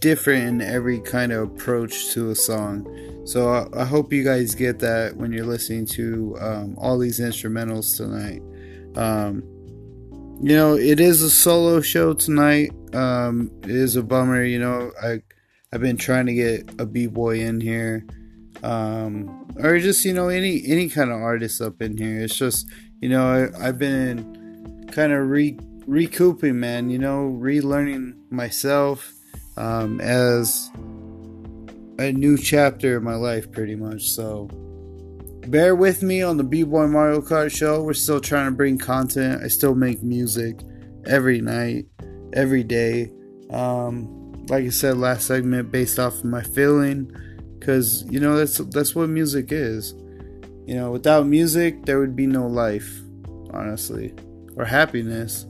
different 0.00 0.46
in 0.46 0.60
every 0.60 1.00
kind 1.00 1.32
of 1.32 1.42
approach 1.42 2.10
to 2.12 2.30
a 2.30 2.34
song. 2.34 2.86
So 3.26 3.68
I, 3.76 3.84
hope 3.84 4.12
you 4.12 4.22
guys 4.22 4.54
get 4.54 4.78
that 4.78 5.16
when 5.16 5.32
you're 5.32 5.44
listening 5.44 5.84
to 5.86 6.36
um, 6.40 6.76
all 6.78 6.96
these 6.96 7.18
instrumentals 7.18 7.96
tonight. 7.96 8.40
Um, 8.96 9.42
you 10.40 10.54
know, 10.54 10.76
it 10.76 11.00
is 11.00 11.22
a 11.22 11.30
solo 11.30 11.80
show 11.80 12.14
tonight. 12.14 12.70
Um, 12.94 13.50
it 13.64 13.72
is 13.72 13.96
a 13.96 14.04
bummer. 14.04 14.44
You 14.44 14.60
know, 14.60 14.92
I 15.02 15.22
I've 15.72 15.80
been 15.80 15.96
trying 15.96 16.26
to 16.26 16.34
get 16.34 16.70
a 16.78 16.86
b 16.86 17.08
boy 17.08 17.40
in 17.40 17.60
here, 17.60 18.06
um, 18.62 19.48
or 19.56 19.76
just 19.80 20.04
you 20.04 20.14
know 20.14 20.28
any 20.28 20.62
any 20.64 20.88
kind 20.88 21.10
of 21.10 21.20
artist 21.20 21.60
up 21.60 21.82
in 21.82 21.98
here. 21.98 22.20
It's 22.20 22.36
just 22.36 22.70
you 23.00 23.08
know 23.08 23.50
I, 23.58 23.68
I've 23.68 23.78
been 23.78 24.86
kind 24.92 25.12
of 25.12 25.28
re 25.28 25.58
recouping, 25.88 26.60
man. 26.60 26.90
You 26.90 26.98
know, 26.98 27.36
relearning 27.42 28.14
myself 28.30 29.12
um, 29.56 30.00
as 30.00 30.70
a 31.98 32.12
new 32.12 32.36
chapter 32.36 32.98
in 32.98 33.04
my 33.04 33.14
life, 33.14 33.50
pretty 33.50 33.74
much. 33.74 34.10
So 34.10 34.48
bear 35.48 35.74
with 35.74 36.02
me 36.02 36.22
on 36.22 36.36
the 36.36 36.44
B-Boy 36.44 36.86
Mario 36.88 37.20
Kart 37.20 37.54
show. 37.54 37.82
We're 37.82 37.94
still 37.94 38.20
trying 38.20 38.50
to 38.50 38.56
bring 38.56 38.78
content. 38.78 39.42
I 39.42 39.48
still 39.48 39.74
make 39.74 40.02
music 40.02 40.60
every 41.06 41.40
night, 41.40 41.86
every 42.32 42.64
day. 42.64 43.10
Um, 43.50 44.32
like 44.48 44.64
I 44.64 44.70
said 44.70 44.98
last 44.98 45.26
segment, 45.26 45.70
based 45.70 45.98
off 45.98 46.14
of 46.14 46.24
my 46.24 46.42
feeling, 46.42 47.10
because 47.58 48.04
you 48.10 48.20
know 48.20 48.36
that's 48.36 48.58
that's 48.58 48.94
what 48.94 49.08
music 49.08 49.48
is. 49.50 49.94
You 50.66 50.74
know, 50.74 50.90
without 50.90 51.26
music, 51.26 51.84
there 51.84 52.00
would 52.00 52.16
be 52.16 52.26
no 52.26 52.46
life, 52.46 52.90
honestly, 53.52 54.14
or 54.56 54.64
happiness 54.64 55.46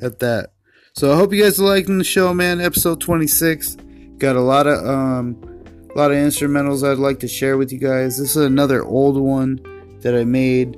at 0.00 0.18
that. 0.20 0.52
So 0.94 1.12
I 1.12 1.16
hope 1.16 1.32
you 1.32 1.42
guys 1.42 1.60
are 1.60 1.64
liking 1.64 1.98
the 1.98 2.04
show, 2.04 2.32
man. 2.32 2.60
Episode 2.60 3.00
26 3.00 3.76
got 4.18 4.36
a 4.36 4.40
lot 4.40 4.66
of 4.66 4.86
um 4.86 5.53
a 5.94 5.98
lot 5.98 6.10
of 6.10 6.16
instrumentals 6.16 6.88
I'd 6.88 6.98
like 6.98 7.20
to 7.20 7.28
share 7.28 7.56
with 7.56 7.70
you 7.70 7.78
guys. 7.78 8.18
This 8.18 8.30
is 8.30 8.44
another 8.44 8.84
old 8.84 9.16
one 9.16 9.60
that 10.00 10.14
I 10.14 10.24
made, 10.24 10.76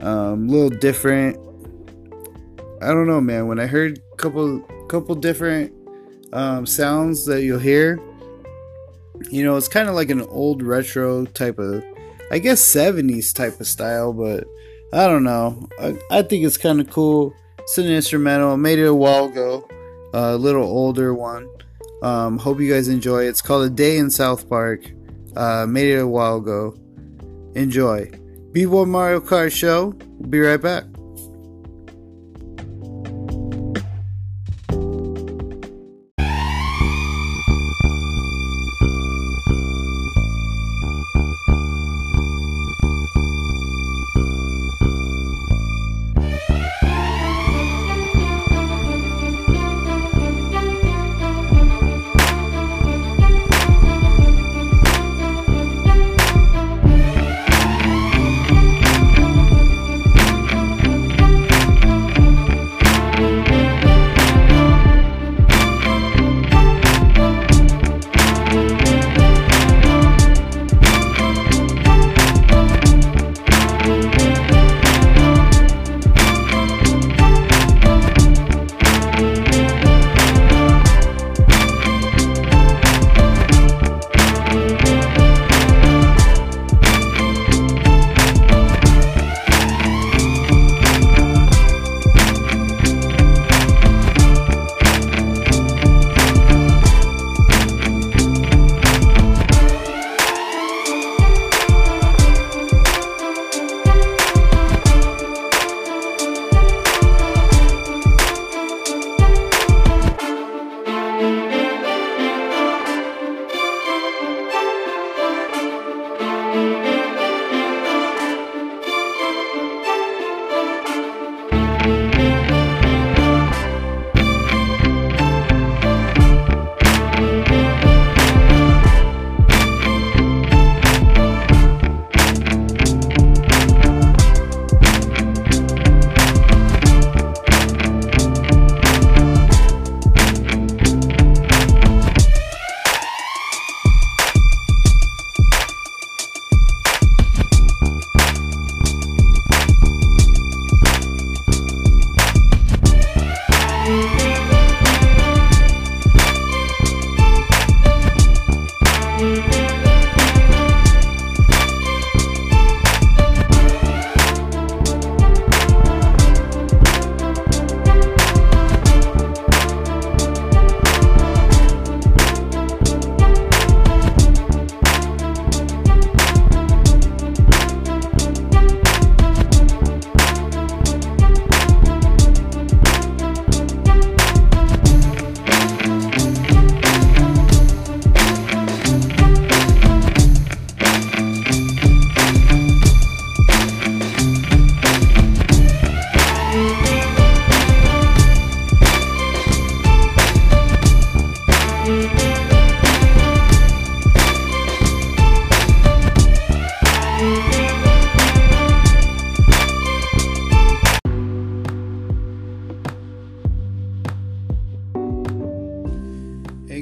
um, 0.00 0.48
a 0.48 0.52
little 0.52 0.70
different. 0.70 1.38
I 2.82 2.88
don't 2.88 3.06
know, 3.06 3.20
man. 3.20 3.46
When 3.46 3.60
I 3.60 3.66
heard 3.66 4.02
a 4.12 4.16
couple 4.16 4.60
couple 4.88 5.14
different 5.14 5.72
um, 6.32 6.66
sounds 6.66 7.24
that 7.26 7.42
you'll 7.42 7.60
hear, 7.60 8.00
you 9.30 9.44
know, 9.44 9.56
it's 9.56 9.68
kind 9.68 9.88
of 9.88 9.94
like 9.94 10.10
an 10.10 10.22
old 10.22 10.62
retro 10.62 11.26
type 11.26 11.58
of, 11.58 11.84
I 12.32 12.40
guess, 12.40 12.60
70s 12.60 13.32
type 13.32 13.60
of 13.60 13.66
style, 13.68 14.12
but 14.12 14.44
I 14.92 15.06
don't 15.06 15.24
know. 15.24 15.68
I, 15.80 15.96
I 16.10 16.22
think 16.22 16.44
it's 16.44 16.56
kind 16.56 16.80
of 16.80 16.90
cool. 16.90 17.34
It's 17.60 17.78
an 17.78 17.86
instrumental. 17.86 18.52
I 18.52 18.56
made 18.56 18.80
it 18.80 18.86
a 18.86 18.94
while 18.94 19.26
ago, 19.26 19.66
uh, 20.12 20.34
a 20.34 20.36
little 20.36 20.64
older 20.64 21.14
one. 21.14 21.48
Um, 22.02 22.38
hope 22.38 22.60
you 22.60 22.72
guys 22.72 22.88
enjoy. 22.88 23.24
It's 23.24 23.42
called 23.42 23.66
A 23.66 23.70
Day 23.70 23.98
in 23.98 24.10
South 24.10 24.48
Park. 24.48 24.90
Uh, 25.34 25.66
made 25.66 25.90
it 25.90 25.98
a 25.98 26.06
while 26.06 26.36
ago. 26.36 26.76
Enjoy. 27.54 28.10
B-Boy 28.52 28.84
Mario 28.84 29.20
Kart 29.20 29.52
Show. 29.52 29.94
We'll 30.18 30.30
be 30.30 30.40
right 30.40 30.60
back. 30.60 30.84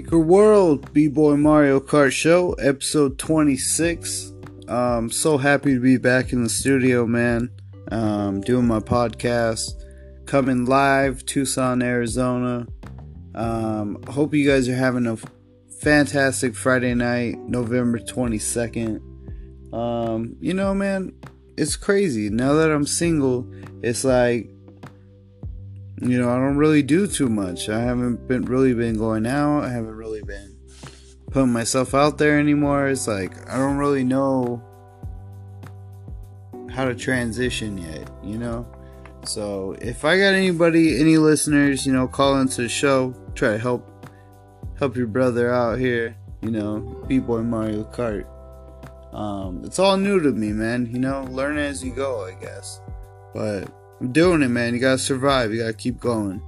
The 0.03 0.19
World 0.19 0.93
B-Boy 0.93 1.37
Mario 1.37 1.79
Kart 1.79 2.11
Show, 2.11 2.55
episode 2.55 3.17
26. 3.17 4.33
Um, 4.67 5.09
so 5.09 5.39
happy 5.39 5.75
to 5.75 5.81
be 5.81 5.99
back 5.99 6.33
in 6.33 6.43
the 6.43 6.49
studio, 6.49 7.07
man. 7.07 7.49
Um, 7.93 8.41
doing 8.41 8.67
my 8.67 8.81
podcast, 8.81 9.71
coming 10.27 10.65
live, 10.65 11.25
Tucson, 11.27 11.81
Arizona. 11.81 12.67
Um, 13.37 14.03
hope 14.09 14.35
you 14.35 14.45
guys 14.51 14.69
are 14.69 14.75
having 14.75 15.07
a 15.07 15.17
fantastic 15.79 16.57
Friday 16.57 16.95
night, 16.95 17.39
November 17.39 18.01
22nd. 18.01 19.01
Um, 19.73 20.35
you 20.41 20.55
know, 20.55 20.75
man, 20.75 21.13
it's 21.57 21.77
crazy. 21.77 22.31
Now 22.31 22.55
that 22.55 22.73
I'm 22.73 22.85
single, 22.85 23.49
it's 23.81 24.03
like 24.03 24.51
you 26.01 26.21
know, 26.21 26.29
I 26.31 26.37
don't 26.37 26.57
really 26.57 26.83
do 26.83 27.07
too 27.07 27.29
much. 27.29 27.69
I 27.69 27.81
haven't 27.81 28.27
been 28.27 28.43
really 28.43 28.75
been 28.75 28.97
going 28.97 29.27
out. 29.27 29.65
I 29.65 29.71
haven't 29.71 29.95
really 29.95 30.23
been 30.23 30.57
putting 31.31 31.53
myself 31.53 31.95
out 31.95 32.19
there 32.19 32.39
anymore. 32.39 32.89
It's 32.89 33.07
like 33.07 33.49
I 33.51 33.57
don't 33.57 33.77
really 33.77 34.05
know 34.05 34.63
how 36.71 36.85
to 36.85 36.95
transition 36.95 37.79
yet, 37.79 38.11
you 38.23 38.37
know? 38.37 38.67
So, 39.25 39.75
if 39.81 40.05
I 40.05 40.19
got 40.19 40.35
anybody, 40.35 41.01
any 41.01 41.17
listeners, 41.17 41.87
you 41.87 41.93
know, 41.93 42.07
call 42.07 42.41
into 42.41 42.63
the 42.63 42.69
show, 42.69 43.15
try 43.35 43.53
to 43.53 43.59
help 43.59 43.91
help 44.79 44.97
your 44.97 45.07
brother 45.07 45.53
out 45.53 45.79
here, 45.79 46.17
you 46.43 46.51
know, 46.51 47.05
B-Boy 47.09 47.43
Mario 47.43 47.85
Kart. 47.85 48.27
Um, 49.15 49.63
it's 49.65 49.79
all 49.79 49.97
new 49.97 50.21
to 50.21 50.33
me, 50.33 50.53
man, 50.53 50.91
you 50.93 50.99
know, 50.99 51.25
learn 51.31 51.57
as 51.57 51.83
you 51.83 51.95
go, 51.95 52.27
I 52.27 52.35
guess. 52.35 52.81
But 53.33 53.71
I'm 54.01 54.13
doing 54.13 54.43
it, 54.43 54.49
man. 54.49 54.75
You 54.75 54.81
gotta 54.81 54.99
survive. 54.99 55.53
You 55.53 55.61
gotta 55.61 55.73
keep 55.73 56.01
going. 56.01 56.43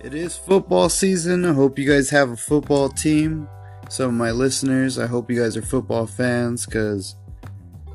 It 0.00 0.14
is 0.14 0.36
football 0.36 0.88
season. 0.88 1.44
I 1.44 1.52
hope 1.52 1.78
you 1.78 1.88
guys 1.88 2.10
have 2.10 2.30
a 2.30 2.36
football 2.36 2.88
team. 2.88 3.48
Some 3.88 4.10
of 4.10 4.14
my 4.14 4.30
listeners, 4.30 4.98
I 4.98 5.06
hope 5.06 5.30
you 5.30 5.40
guys 5.40 5.56
are 5.56 5.62
football 5.62 6.06
fans 6.06 6.66
because 6.66 7.16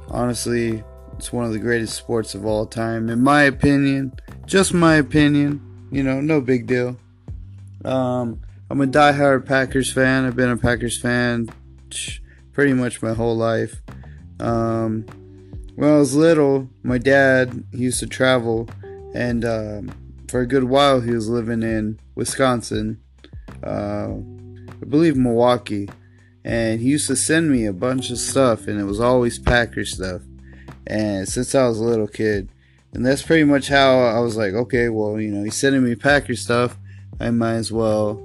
honestly, 0.08 0.84
it's 1.14 1.32
one 1.32 1.46
of 1.46 1.52
the 1.52 1.60
greatest 1.60 1.96
sports 1.96 2.36
of 2.36 2.46
all 2.46 2.66
time, 2.66 3.10
in 3.10 3.22
my 3.22 3.44
opinion. 3.44 4.14
Just 4.46 4.74
my 4.74 4.96
opinion. 4.96 5.62
You 5.92 6.04
know, 6.04 6.22
no 6.22 6.42
big 6.42 6.68
deal. 6.68 6.98
Um, 7.86 8.42
I'm 8.70 8.82
a 8.82 8.88
die-hard 8.88 9.46
Packers 9.46 9.92
fan. 9.92 10.26
I've 10.26 10.36
been 10.36 10.50
a 10.50 10.58
Packers 10.58 11.00
fan 11.00 11.50
pretty 12.54 12.74
much 12.74 13.02
my 13.02 13.14
whole 13.14 13.38
life. 13.38 13.82
Um, 14.40 15.06
when 15.80 15.90
I 15.94 15.96
was 15.96 16.14
little, 16.14 16.70
my 16.84 16.98
dad 16.98 17.64
used 17.72 18.02
to 18.02 18.06
travel, 18.06 18.68
and 19.16 19.46
um, 19.46 19.90
for 20.28 20.42
a 20.42 20.46
good 20.46 20.66
while 20.66 21.00
he 21.00 21.12
was 21.12 21.30
living 21.30 21.64
in 21.64 21.98
Wisconsin, 22.16 23.00
uh, 23.64 24.10
I 24.12 24.86
believe 24.90 25.16
Milwaukee, 25.16 25.88
and 26.44 26.82
he 26.82 26.90
used 26.90 27.08
to 27.08 27.16
send 27.16 27.50
me 27.50 27.66
a 27.66 27.72
bunch 27.72 28.10
of 28.10 28.18
stuff, 28.18 28.68
and 28.68 28.78
it 28.78 28.84
was 28.84 29.00
always 29.00 29.40
Packer 29.40 29.86
stuff. 29.86 30.22
And 30.86 31.30
since 31.30 31.56
I 31.56 31.66
was 31.70 31.80
a 31.80 31.86
little 31.86 32.10
kid, 32.10 32.50
and 32.92 33.06
that's 33.06 33.22
pretty 33.22 33.46
much 33.46 33.70
how 33.70 34.00
I 34.00 34.20
was 34.20 34.36
like, 34.36 34.54
okay, 34.54 34.90
well, 34.90 35.18
you 35.18 35.32
know, 35.32 35.46
he's 35.46 35.56
sending 35.56 35.86
me 35.86 35.96
Packer 35.96 36.36
stuff, 36.36 36.78
I 37.22 37.32
might 37.32 37.56
as 37.56 37.72
well 37.72 38.22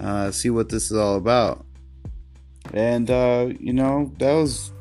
uh, 0.00 0.30
see 0.30 0.48
what 0.48 0.70
this 0.70 0.90
is 0.90 0.96
all 0.96 1.16
about. 1.16 1.66
And 2.72 3.10
uh, 3.10 3.50
you 3.60 3.74
know, 3.74 4.10
that 4.16 4.32
was 4.32 4.72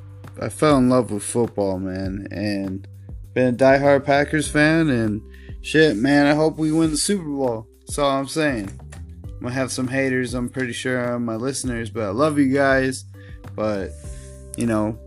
I 0.42 0.50
fell 0.50 0.78
in 0.78 0.90
love 0.90 1.12
with 1.12 1.24
football, 1.24 1.80
man, 1.80 2.28
and 2.32 2.88
been 3.34 3.54
a 3.54 3.58
diehard 3.58 4.06
Packers 4.06 4.50
fan. 4.50 4.90
And 4.90 5.22
shit, 5.62 5.96
man, 5.98 6.28
I 6.28 6.34
hope 6.34 6.58
we 6.58 6.72
win 6.72 6.92
the 6.92 6.98
Super 6.98 7.30
Bowl. 7.30 7.68
That's 7.80 8.00
all 8.00 8.12
I'm 8.12 8.28
saying. 8.28 8.70
I'm 9.24 9.42
gonna 9.42 9.54
have 9.54 9.72
some 9.72 9.88
haters, 9.88 10.34
I'm 10.34 10.50
pretty 10.50 10.74
sure, 10.74 11.14
on 11.14 11.26
my 11.26 11.36
listeners, 11.36 11.90
but 11.90 12.04
I 12.04 12.10
love 12.10 12.40
you 12.40 12.54
guys. 12.54 13.06
But 13.56 13.92
you 14.58 14.66
know, 14.66 14.98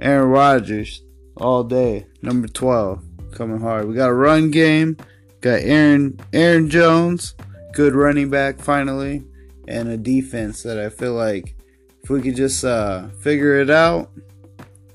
Aaron 0.00 0.28
Rodgers 0.28 1.02
all 1.36 1.64
day, 1.64 2.06
number 2.22 2.48
12, 2.48 3.02
coming 3.32 3.60
hard. 3.60 3.88
We 3.88 3.94
got 3.94 4.10
a 4.10 4.14
run 4.14 4.50
game, 4.50 4.96
got 5.40 5.60
Aaron 5.62 6.20
Aaron 6.32 6.68
Jones, 6.68 7.34
good 7.72 7.94
running 7.94 8.30
back 8.30 8.58
finally, 8.58 9.24
and 9.68 9.88
a 9.88 9.96
defense 9.96 10.62
that 10.62 10.78
I 10.78 10.88
feel 10.90 11.14
like 11.14 11.54
if 12.02 12.10
we 12.10 12.20
could 12.20 12.36
just 12.36 12.64
uh, 12.64 13.08
figure 13.20 13.60
it 13.60 13.70
out 13.70 14.10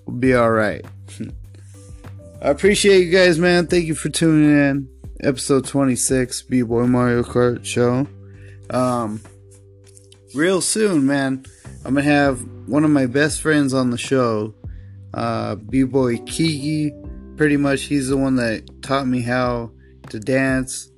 we'll 0.05 0.17
be 0.17 0.33
all 0.33 0.51
right. 0.51 0.85
I 2.41 2.49
appreciate 2.49 3.05
you 3.05 3.11
guys, 3.11 3.39
man. 3.39 3.67
Thank 3.67 3.85
you 3.85 3.95
for 3.95 4.09
tuning 4.09 4.49
in. 4.49 4.89
Episode 5.21 5.65
26, 5.65 6.43
B 6.43 6.61
Boy 6.61 6.85
Mario 6.85 7.23
Kart 7.23 7.65
Show. 7.65 8.05
Um, 8.69 9.21
real 10.33 10.61
soon, 10.61 11.05
man, 11.05 11.45
I'm 11.83 11.95
gonna 11.95 12.03
have 12.03 12.41
one 12.67 12.83
of 12.83 12.91
my 12.91 13.05
best 13.05 13.41
friends 13.41 13.73
on 13.73 13.89
the 13.89 13.97
show, 13.97 14.53
uh, 15.13 15.55
B 15.55 15.83
Boy 15.83 16.17
Kiki. 16.19 16.93
Pretty 17.37 17.57
much, 17.57 17.83
he's 17.83 18.09
the 18.09 18.17
one 18.17 18.35
that 18.35 18.63
taught 18.83 19.07
me 19.07 19.21
how 19.21 19.71
to 20.09 20.19
dance, 20.19 20.91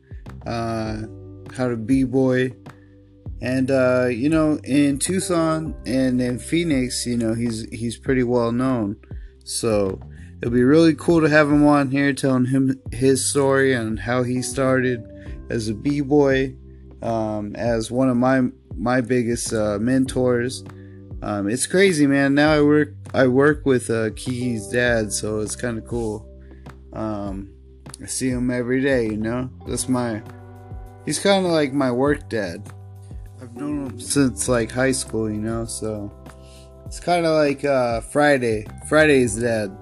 uh, 0.45 1.03
how 1.53 1.67
to 1.67 1.77
B 1.77 2.03
Boy. 2.03 2.51
And 3.41 3.69
uh, 3.69 4.07
you 4.09 4.29
know, 4.29 4.59
in 4.63 4.97
Tucson 4.99 5.75
and 5.85 6.19
in 6.19 6.39
Phoenix, 6.39 7.05
you 7.05 7.17
know, 7.17 7.33
he's 7.33 7.67
he's 7.69 7.97
pretty 7.97 8.23
well 8.23 8.51
known. 8.51 8.97
So 9.43 9.99
it'll 10.41 10.53
be 10.53 10.63
really 10.63 10.95
cool 10.95 11.21
to 11.21 11.29
have 11.29 11.49
him 11.49 11.65
on 11.65 11.91
here 11.91 12.13
telling 12.13 12.45
him 12.45 12.81
his 12.91 13.29
story 13.29 13.73
and 13.73 13.99
how 13.99 14.23
he 14.23 14.41
started 14.41 15.03
as 15.49 15.69
a 15.69 15.73
b-boy, 15.73 16.55
um, 17.01 17.55
as 17.55 17.91
one 17.91 18.09
of 18.09 18.17
my 18.17 18.41
my 18.75 19.01
biggest 19.01 19.53
uh, 19.53 19.77
mentors. 19.79 20.63
Um, 21.21 21.49
it's 21.49 21.65
crazy, 21.65 22.07
man. 22.07 22.35
Now 22.35 22.53
I 22.53 22.61
work 22.61 22.93
I 23.13 23.27
work 23.27 23.65
with 23.65 23.89
uh, 23.89 24.11
Kiki's 24.11 24.67
dad, 24.69 25.13
so 25.13 25.39
it's 25.39 25.55
kind 25.55 25.77
of 25.77 25.85
cool. 25.85 26.27
Um, 26.93 27.53
I 28.01 28.05
see 28.05 28.29
him 28.29 28.51
every 28.51 28.81
day, 28.81 29.05
you 29.05 29.17
know. 29.17 29.49
That's 29.67 29.87
my 29.87 30.21
he's 31.05 31.19
kind 31.19 31.45
of 31.45 31.51
like 31.51 31.73
my 31.73 31.91
work 31.91 32.29
dad. 32.29 32.71
I've 33.41 33.55
known 33.55 33.87
him 33.87 33.99
since 33.99 34.49
like 34.49 34.71
high 34.71 34.91
school, 34.91 35.29
you 35.29 35.37
know, 35.37 35.65
so 35.65 36.11
it's 36.85 36.99
kind 36.99 37.25
of 37.25 37.35
like 37.35 37.63
uh, 37.63 38.01
Friday. 38.01 38.65
Friday's 38.87 39.35
dead, 39.35 39.75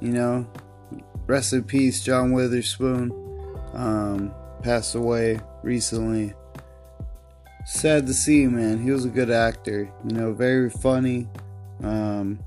you 0.00 0.12
know. 0.12 0.46
Rest 1.26 1.52
in 1.52 1.64
peace, 1.64 2.04
John 2.04 2.32
Witherspoon. 2.32 3.10
Um, 3.72 4.32
passed 4.62 4.94
away 4.94 5.40
recently. 5.62 6.34
Sad 7.64 8.06
to 8.06 8.14
see, 8.14 8.46
man. 8.46 8.78
He 8.78 8.92
was 8.92 9.04
a 9.04 9.08
good 9.08 9.30
actor, 9.30 9.90
you 10.06 10.14
know, 10.14 10.32
very 10.32 10.70
funny. 10.70 11.28
Um, 11.82 12.38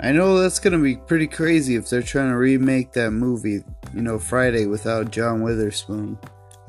I 0.00 0.12
know 0.12 0.38
that's 0.38 0.60
gonna 0.60 0.78
be 0.78 0.96
pretty 0.96 1.26
crazy 1.26 1.74
if 1.74 1.90
they're 1.90 2.02
trying 2.02 2.30
to 2.30 2.36
remake 2.36 2.92
that 2.92 3.10
movie, 3.10 3.64
you 3.92 4.02
know, 4.02 4.18
Friday 4.18 4.66
without 4.66 5.10
John 5.10 5.42
Witherspoon. 5.42 6.18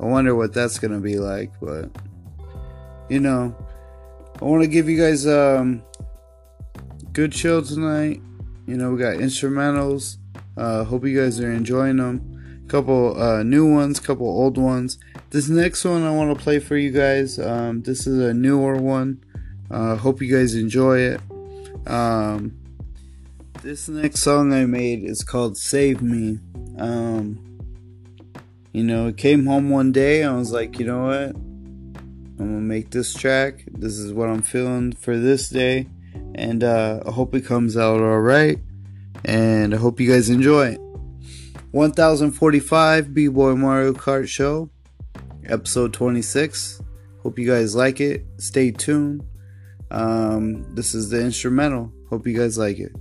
I 0.00 0.06
wonder 0.06 0.34
what 0.34 0.52
that's 0.52 0.78
gonna 0.78 1.00
be 1.00 1.18
like, 1.18 1.52
but 1.60 1.90
you 3.08 3.20
know, 3.20 3.54
I 4.40 4.44
want 4.44 4.62
to 4.62 4.68
give 4.68 4.88
you 4.88 4.98
guys 4.98 5.26
um 5.26 5.82
good 7.12 7.34
show 7.34 7.60
tonight. 7.60 8.20
You 8.66 8.76
know, 8.76 8.92
we 8.92 8.98
got 8.98 9.16
instrumentals. 9.16 10.18
Uh, 10.56 10.84
hope 10.84 11.06
you 11.06 11.18
guys 11.18 11.40
are 11.40 11.50
enjoying 11.52 11.96
them. 11.96 12.64
Couple 12.68 13.20
uh, 13.20 13.42
new 13.42 13.72
ones, 13.72 14.00
couple 14.00 14.26
old 14.26 14.58
ones. 14.58 14.98
This 15.30 15.48
next 15.48 15.84
one 15.84 16.02
I 16.02 16.10
want 16.10 16.36
to 16.36 16.42
play 16.42 16.58
for 16.58 16.76
you 16.76 16.90
guys. 16.90 17.38
Um, 17.38 17.82
this 17.82 18.06
is 18.06 18.18
a 18.18 18.34
newer 18.34 18.76
one. 18.76 19.22
Uh, 19.70 19.96
hope 19.96 20.20
you 20.20 20.34
guys 20.34 20.54
enjoy 20.54 20.98
it. 20.98 21.20
Um, 21.86 22.58
this 23.62 23.88
next 23.88 24.20
song 24.20 24.52
I 24.52 24.66
made 24.66 25.04
is 25.04 25.22
called 25.22 25.56
"Save 25.56 26.02
Me." 26.02 26.38
Um, 26.78 27.38
you 28.72 28.82
know, 28.82 29.08
it 29.08 29.16
came 29.16 29.46
home 29.46 29.70
one 29.70 29.92
day. 29.92 30.24
I 30.24 30.34
was 30.34 30.52
like, 30.52 30.78
you 30.78 30.86
know 30.86 31.06
what? 31.06 31.45
I'm 32.38 32.46
gonna 32.48 32.60
make 32.60 32.90
this 32.90 33.14
track. 33.14 33.64
This 33.66 33.98
is 33.98 34.12
what 34.12 34.28
I'm 34.28 34.42
feeling 34.42 34.92
for 34.92 35.16
this 35.16 35.48
day, 35.48 35.88
and 36.34 36.62
uh, 36.62 37.02
I 37.06 37.10
hope 37.10 37.34
it 37.34 37.46
comes 37.46 37.76
out 37.76 38.00
all 38.00 38.20
right. 38.20 38.58
And 39.24 39.74
I 39.74 39.78
hope 39.78 39.98
you 39.98 40.10
guys 40.12 40.28
enjoy 40.28 40.68
it. 40.68 40.80
1045 41.70 43.14
B 43.14 43.28
Boy 43.28 43.54
Mario 43.54 43.92
Kart 43.94 44.28
Show, 44.28 44.68
episode 45.46 45.94
26. 45.94 46.82
Hope 47.22 47.38
you 47.38 47.46
guys 47.46 47.74
like 47.74 48.00
it. 48.00 48.24
Stay 48.36 48.70
tuned. 48.70 49.24
Um, 49.90 50.74
this 50.74 50.94
is 50.94 51.08
the 51.08 51.20
instrumental. 51.20 51.92
Hope 52.10 52.26
you 52.26 52.36
guys 52.36 52.58
like 52.58 52.78
it. 52.78 52.92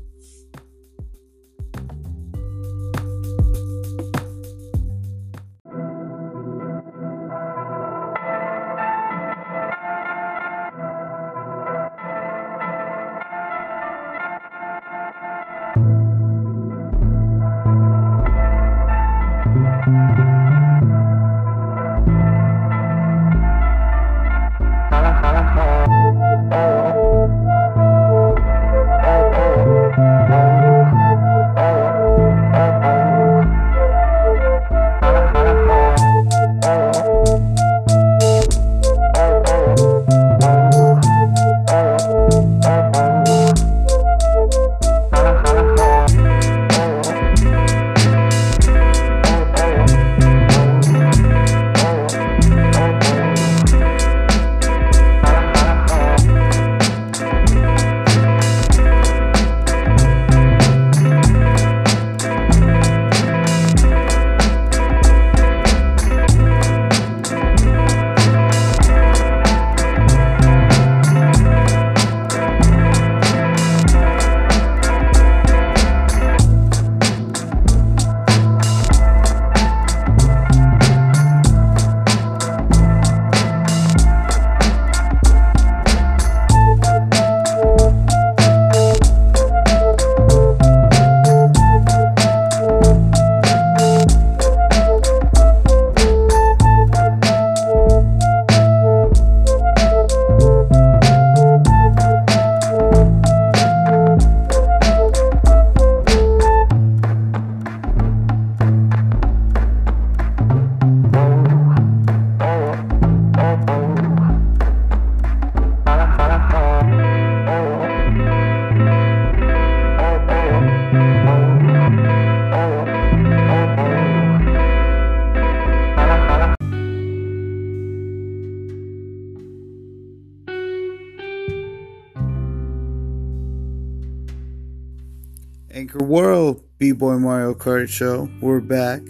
Maker 135.86 136.04
World 136.04 136.64
B-Boy 136.80 137.20
Mario 137.20 137.54
Kart 137.54 137.88
Show. 137.88 138.28
We're 138.42 138.60
back. 138.60 139.02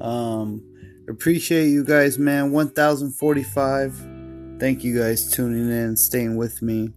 Um, 0.00 0.60
appreciate 1.08 1.68
you 1.68 1.84
guys, 1.84 2.18
man. 2.18 2.50
1045. 2.50 3.94
Thank 4.58 4.82
you 4.82 4.98
guys 4.98 5.30
tuning 5.30 5.70
in, 5.70 5.96
staying 5.96 6.36
with 6.36 6.62
me. 6.62 6.90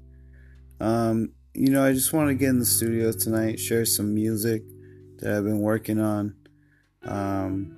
Um, 0.79 1.33
you 1.53 1.69
know, 1.69 1.85
I 1.85 1.93
just 1.93 2.11
want 2.11 2.29
to 2.29 2.33
get 2.33 2.49
in 2.49 2.57
the 2.57 2.65
studio 2.65 3.11
tonight, 3.11 3.59
share 3.59 3.85
some 3.85 4.15
music 4.15 4.63
that 5.19 5.31
I've 5.31 5.43
been 5.43 5.59
working 5.59 5.99
on. 5.99 6.35
Um, 7.03 7.77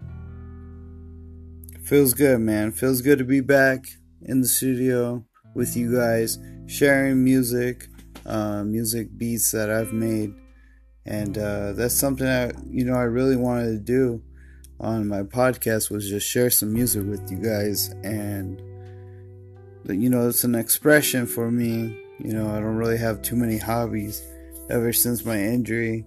feels 1.83 2.13
good, 2.13 2.39
man. 2.39 2.71
Feels 2.71 3.01
good 3.01 3.17
to 3.17 3.25
be 3.25 3.41
back 3.41 3.87
in 4.21 4.39
the 4.39 4.47
studio 4.47 5.25
with 5.53 5.75
you 5.75 5.93
guys, 5.93 6.39
sharing 6.67 7.25
music, 7.25 7.89
uh, 8.25 8.63
music 8.63 9.17
beats 9.17 9.51
that 9.51 9.69
I've 9.69 9.91
made 9.91 10.33
and 11.05 11.37
uh, 11.37 11.73
that's 11.73 11.93
something 11.93 12.25
that 12.25 12.55
you 12.67 12.83
know 12.83 12.95
I 12.95 13.03
really 13.03 13.35
wanted 13.35 13.71
to 13.71 13.79
do 13.79 14.21
on 14.79 15.07
my 15.07 15.23
podcast 15.23 15.89
was 15.89 16.09
just 16.09 16.27
share 16.27 16.49
some 16.49 16.73
music 16.73 17.05
with 17.07 17.29
you 17.31 17.37
guys, 17.37 17.89
and 18.03 18.61
you 19.87 20.09
know 20.09 20.27
it's 20.27 20.43
an 20.43 20.55
expression 20.55 21.25
for 21.25 21.51
me. 21.51 22.01
You 22.19 22.33
know 22.33 22.49
I 22.49 22.55
don't 22.59 22.75
really 22.75 22.97
have 22.97 23.21
too 23.21 23.35
many 23.35 23.57
hobbies 23.57 24.23
ever 24.69 24.91
since 24.91 25.23
my 25.23 25.39
injury 25.39 26.05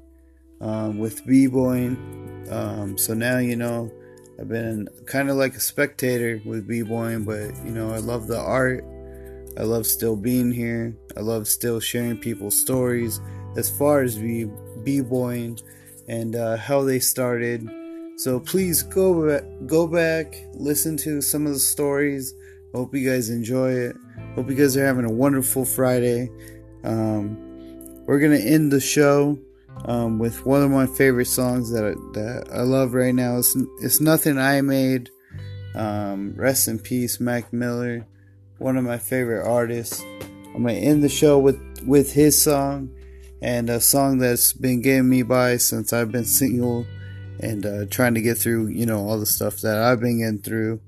um, 0.61 0.99
with 0.99 1.25
b-boying. 1.27 2.47
Um, 2.51 2.99
so 2.99 3.15
now 3.15 3.39
you 3.39 3.57
know 3.57 3.93
I've 4.41 4.49
been 4.49 4.89
kind 5.07 5.31
of 5.31 5.37
like 5.37 5.55
a 5.55 5.61
spectator 5.61 6.41
with 6.45 6.67
b-boying, 6.67 7.25
but 7.25 7.55
you 7.65 7.71
know 7.71 7.91
I 7.91 7.99
love 7.99 8.27
the 8.27 8.39
art. 8.39 8.85
I 9.57 9.63
love 9.63 9.87
still 9.87 10.17
being 10.17 10.53
here. 10.53 10.97
I 11.17 11.21
love 11.21 11.49
still 11.49 11.81
sharing 11.81 12.17
people's 12.17 12.57
stories 12.57 13.21
as 13.57 13.71
far 13.71 14.03
as 14.03 14.19
b 14.19 14.47
b-boying 14.85 15.59
and 16.09 16.37
uh, 16.37 16.57
how 16.57 16.83
they 16.83 16.99
started. 16.99 17.69
So 18.17 18.41
please 18.41 18.83
go 18.83 19.29
back, 19.29 19.45
go 19.67 19.87
back, 19.87 20.35
listen 20.55 20.97
to 20.99 21.21
some 21.21 21.47
of 21.47 21.53
the 21.53 21.59
stories. 21.59 22.35
Hope 22.75 22.95
you 22.95 23.09
guys 23.09 23.31
enjoy 23.31 23.73
it. 23.73 23.97
Hope 24.35 24.49
you 24.49 24.57
guys 24.57 24.77
are 24.77 24.85
having 24.85 25.05
a 25.05 25.13
wonderful 25.13 25.65
Friday. 25.65 26.31
Um, 26.85 27.37
we're 28.07 28.19
gonna 28.19 28.37
end 28.37 28.73
the 28.73 28.81
show 28.81 29.39
um, 29.85 30.19
with 30.19 30.45
one 30.47 30.63
of 30.63 30.71
my 30.71 30.87
favorite 30.87 31.27
songs 31.27 31.71
that 31.71 31.85
I, 31.85 31.91
that 32.15 32.49
I 32.53 32.63
love 32.63 32.95
right 32.95 33.15
now. 33.15 33.39
It's, 33.39 33.57
it's 33.81 34.01
nothing 34.01 34.39
I 34.39 34.61
made. 34.63 35.11
Um, 35.75 36.35
rest 36.35 36.67
in 36.67 36.79
peace, 36.79 37.21
Mac 37.21 37.53
Miller, 37.53 38.07
one 38.59 38.77
of 38.77 38.85
my 38.85 38.99
favorite 38.99 39.47
artists. 39.47 40.03
I'm 40.55 40.65
gonna 40.65 40.73
end 40.73 41.05
the 41.05 41.09
show 41.09 41.39
with 41.39 41.61
with 41.87 42.13
his 42.13 42.41
song 42.41 42.91
and 43.41 43.71
a 43.71 43.81
song 43.81 44.19
that's 44.19 44.53
been 44.53 44.83
getting 44.83 45.09
me 45.09 45.23
by 45.23 45.57
since 45.57 45.93
I've 45.93 46.11
been 46.11 46.25
single 46.25 46.87
and 47.41 47.65
uh, 47.65 47.87
trying 47.87 48.15
to 48.15 48.21
get 48.21 48.39
through, 48.39 48.69
you 48.69 48.87
know, 48.87 49.07
all 49.07 49.19
the 49.19 49.27
stuff 49.27 49.59
that 49.59 49.79
I've 49.79 50.01
been 50.01 50.19
getting 50.19 50.41
through. 50.41 50.81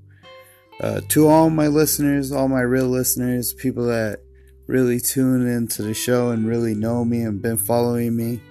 Uh, 0.81 1.01
to 1.09 1.27
all 1.27 1.49
my 1.49 1.67
listeners, 1.67 2.31
all 2.31 2.47
my 2.47 2.61
real 2.61 2.87
listeners, 2.87 3.53
people 3.53 3.85
that 3.85 4.19
really 4.67 4.99
tune 4.99 5.47
into 5.47 5.83
the 5.83 5.93
show 5.93 6.29
and 6.29 6.47
really 6.47 6.73
know 6.73 7.05
me 7.05 7.21
and 7.21 7.41
been 7.41 7.57
following 7.57 8.15
me. 8.15 8.41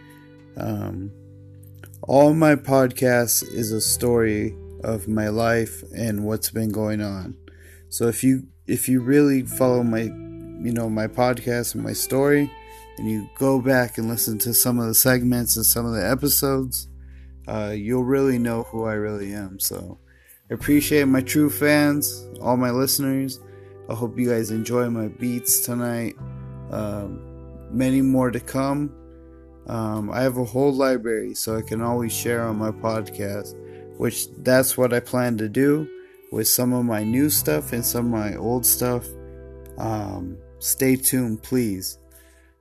Um, 0.57 1.11
all 2.03 2.35
my 2.35 2.55
podcast 2.55 3.43
is 3.53 3.73
a 3.73 3.81
story 3.81 4.55
of 4.83 5.09
my 5.09 5.29
life 5.29 5.83
and 5.95 6.25
what's 6.25 6.51
been 6.51 6.71
going 6.71 7.03
on. 7.03 7.37
So 7.89 8.07
if 8.07 8.23
you 8.23 8.45
if 8.67 8.89
you 8.89 9.01
really 9.01 9.43
follow 9.43 9.83
my 9.83 10.03
you 10.03 10.73
know 10.73 10.89
my 10.89 11.07
podcast 11.07 11.75
and 11.75 11.83
my 11.83 11.93
story, 11.93 12.51
and 13.01 13.11
you 13.11 13.29
go 13.39 13.61
back 13.61 13.97
and 13.97 14.09
listen 14.09 14.39
to 14.41 14.53
some 14.53 14.79
of 14.79 14.87
the 14.87 14.95
segments 14.95 15.57
and 15.57 15.65
some 15.65 15.87
of 15.87 15.93
the 15.93 16.07
episodes, 16.07 16.87
uh, 17.49 17.73
you'll 17.75 18.05
really 18.05 18.39
know 18.39 18.65
who 18.65 18.85
I 18.85 18.93
really 18.93 19.33
am. 19.33 19.59
So, 19.59 19.99
I 20.51 20.55
appreciate 20.55 21.07
my 21.07 21.23
true 21.23 21.49
fans, 21.49 22.29
all 22.43 22.59
my 22.59 22.71
listeners. 22.71 23.41
I 23.89 23.95
hope 23.95 24.19
you 24.19 24.29
guys 24.29 24.51
enjoy 24.51 24.91
my 24.91 25.09
beats 25.09 25.61
tonight. 25.61 26.15
Um, 26.71 27.23
many 27.71 28.03
more 28.03 28.31
to 28.31 28.39
come. 28.39 28.95
Um, 29.67 30.11
I 30.11 30.21
have 30.21 30.37
a 30.37 30.45
whole 30.45 30.73
library, 30.73 31.35
so 31.35 31.57
I 31.57 31.63
can 31.63 31.81
always 31.81 32.13
share 32.13 32.43
on 32.43 32.59
my 32.59 32.71
podcast, 32.71 33.55
which 33.97 34.27
that's 34.39 34.77
what 34.77 34.93
I 34.93 35.01
plan 35.01 35.39
to 35.39 35.49
do 35.49 35.89
with 36.33 36.49
some 36.49 36.75
of 36.75 36.85
my 36.85 37.03
new 37.03 37.31
stuff 37.31 37.73
and 37.73 37.85
some 37.85 38.07
of 38.07 38.21
my 38.21 38.37
old 38.37 38.67
stuff. 38.67 39.07
Um, 39.79 40.37
stay 40.59 40.97
tuned, 40.97 41.43
please. 41.43 41.99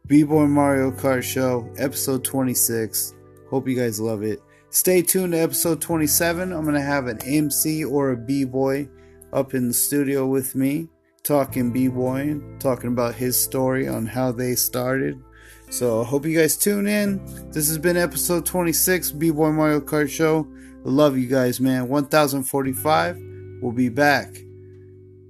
B-Boy 0.09 0.47
Mario 0.47 0.89
Kart 0.89 1.21
Show, 1.21 1.71
episode 1.77 2.23
26. 2.23 3.13
Hope 3.47 3.67
you 3.67 3.75
guys 3.75 3.99
love 3.99 4.23
it. 4.23 4.41
Stay 4.71 5.03
tuned 5.03 5.33
to 5.33 5.37
episode 5.37 5.79
27. 5.79 6.51
I'm 6.51 6.63
going 6.63 6.73
to 6.73 6.81
have 6.81 7.05
an 7.05 7.21
MC 7.21 7.85
or 7.85 8.09
a 8.09 8.17
B-Boy 8.17 8.89
up 9.33 9.53
in 9.53 9.67
the 9.67 9.73
studio 9.73 10.25
with 10.25 10.55
me, 10.55 10.87
talking 11.21 11.71
B-Boy, 11.71 12.41
talking 12.57 12.87
about 12.91 13.13
his 13.13 13.39
story 13.39 13.87
on 13.87 14.07
how 14.07 14.31
they 14.31 14.55
started. 14.55 15.21
So, 15.69 16.01
I 16.01 16.05
hope 16.05 16.25
you 16.25 16.35
guys 16.35 16.57
tune 16.57 16.87
in. 16.87 17.23
This 17.51 17.67
has 17.67 17.77
been 17.77 17.95
episode 17.95 18.47
26, 18.47 19.11
B-Boy 19.11 19.51
Mario 19.51 19.79
Kart 19.79 20.09
Show. 20.09 20.47
Love 20.83 21.19
you 21.19 21.27
guys, 21.27 21.59
man. 21.59 21.87
1045. 21.87 23.21
We'll 23.61 23.73
be 23.73 23.89
back. 23.89 24.39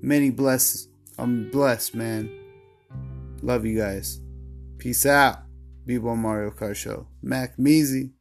Many 0.01 0.29
bless. 0.29 0.87
I'm 1.17 1.51
blessed, 1.51 1.95
man. 1.95 2.31
Love 3.41 3.65
you 3.65 3.77
guys. 3.77 4.21
Peace 4.79 5.05
out. 5.05 5.39
B-Boy 5.85 6.15
Mario 6.15 6.51
Kart 6.51 6.75
Show. 6.75 7.05
Mac 7.21 7.57
Measy. 7.57 8.13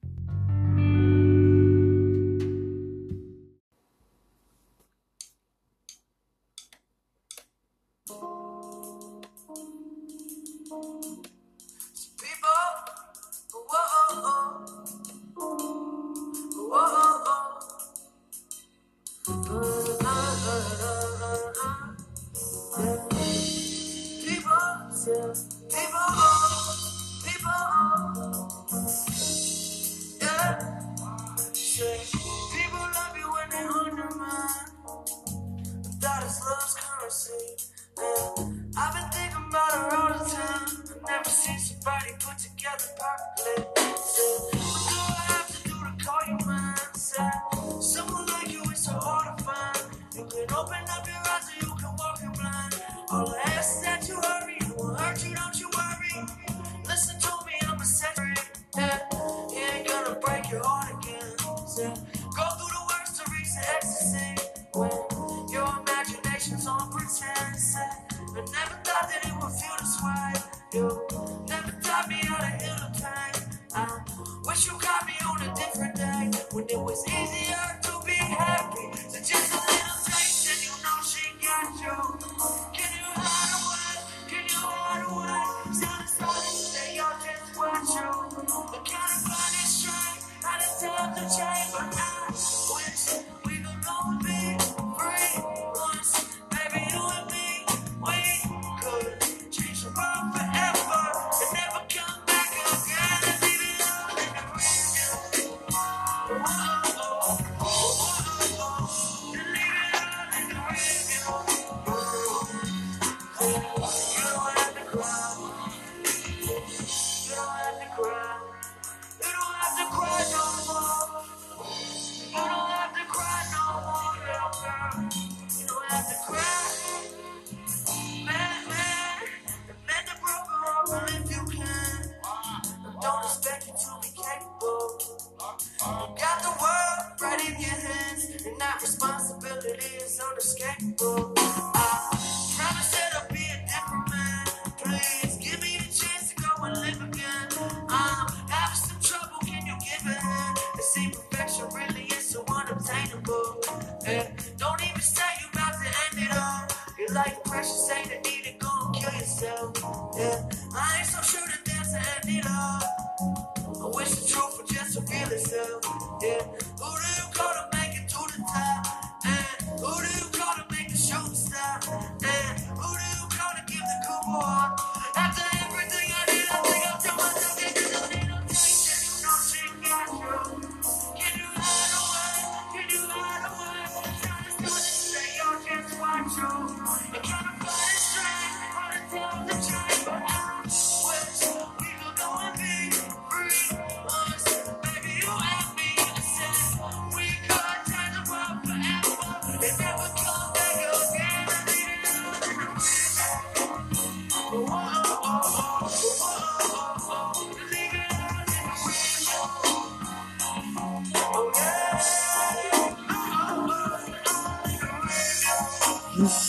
peace. 216.19 216.48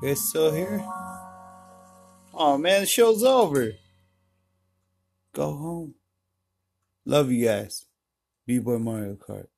You 0.00 0.08
guys 0.08 0.28
still 0.28 0.52
here? 0.52 0.84
Oh 2.32 2.56
man, 2.56 2.82
the 2.82 2.86
show's 2.86 3.24
over. 3.24 3.72
Go 5.34 5.56
home. 5.56 5.94
Love 7.04 7.32
you 7.32 7.46
guys. 7.46 7.86
B 8.46 8.60
Boy 8.60 8.78
Mario 8.78 9.14
Kart. 9.16 9.48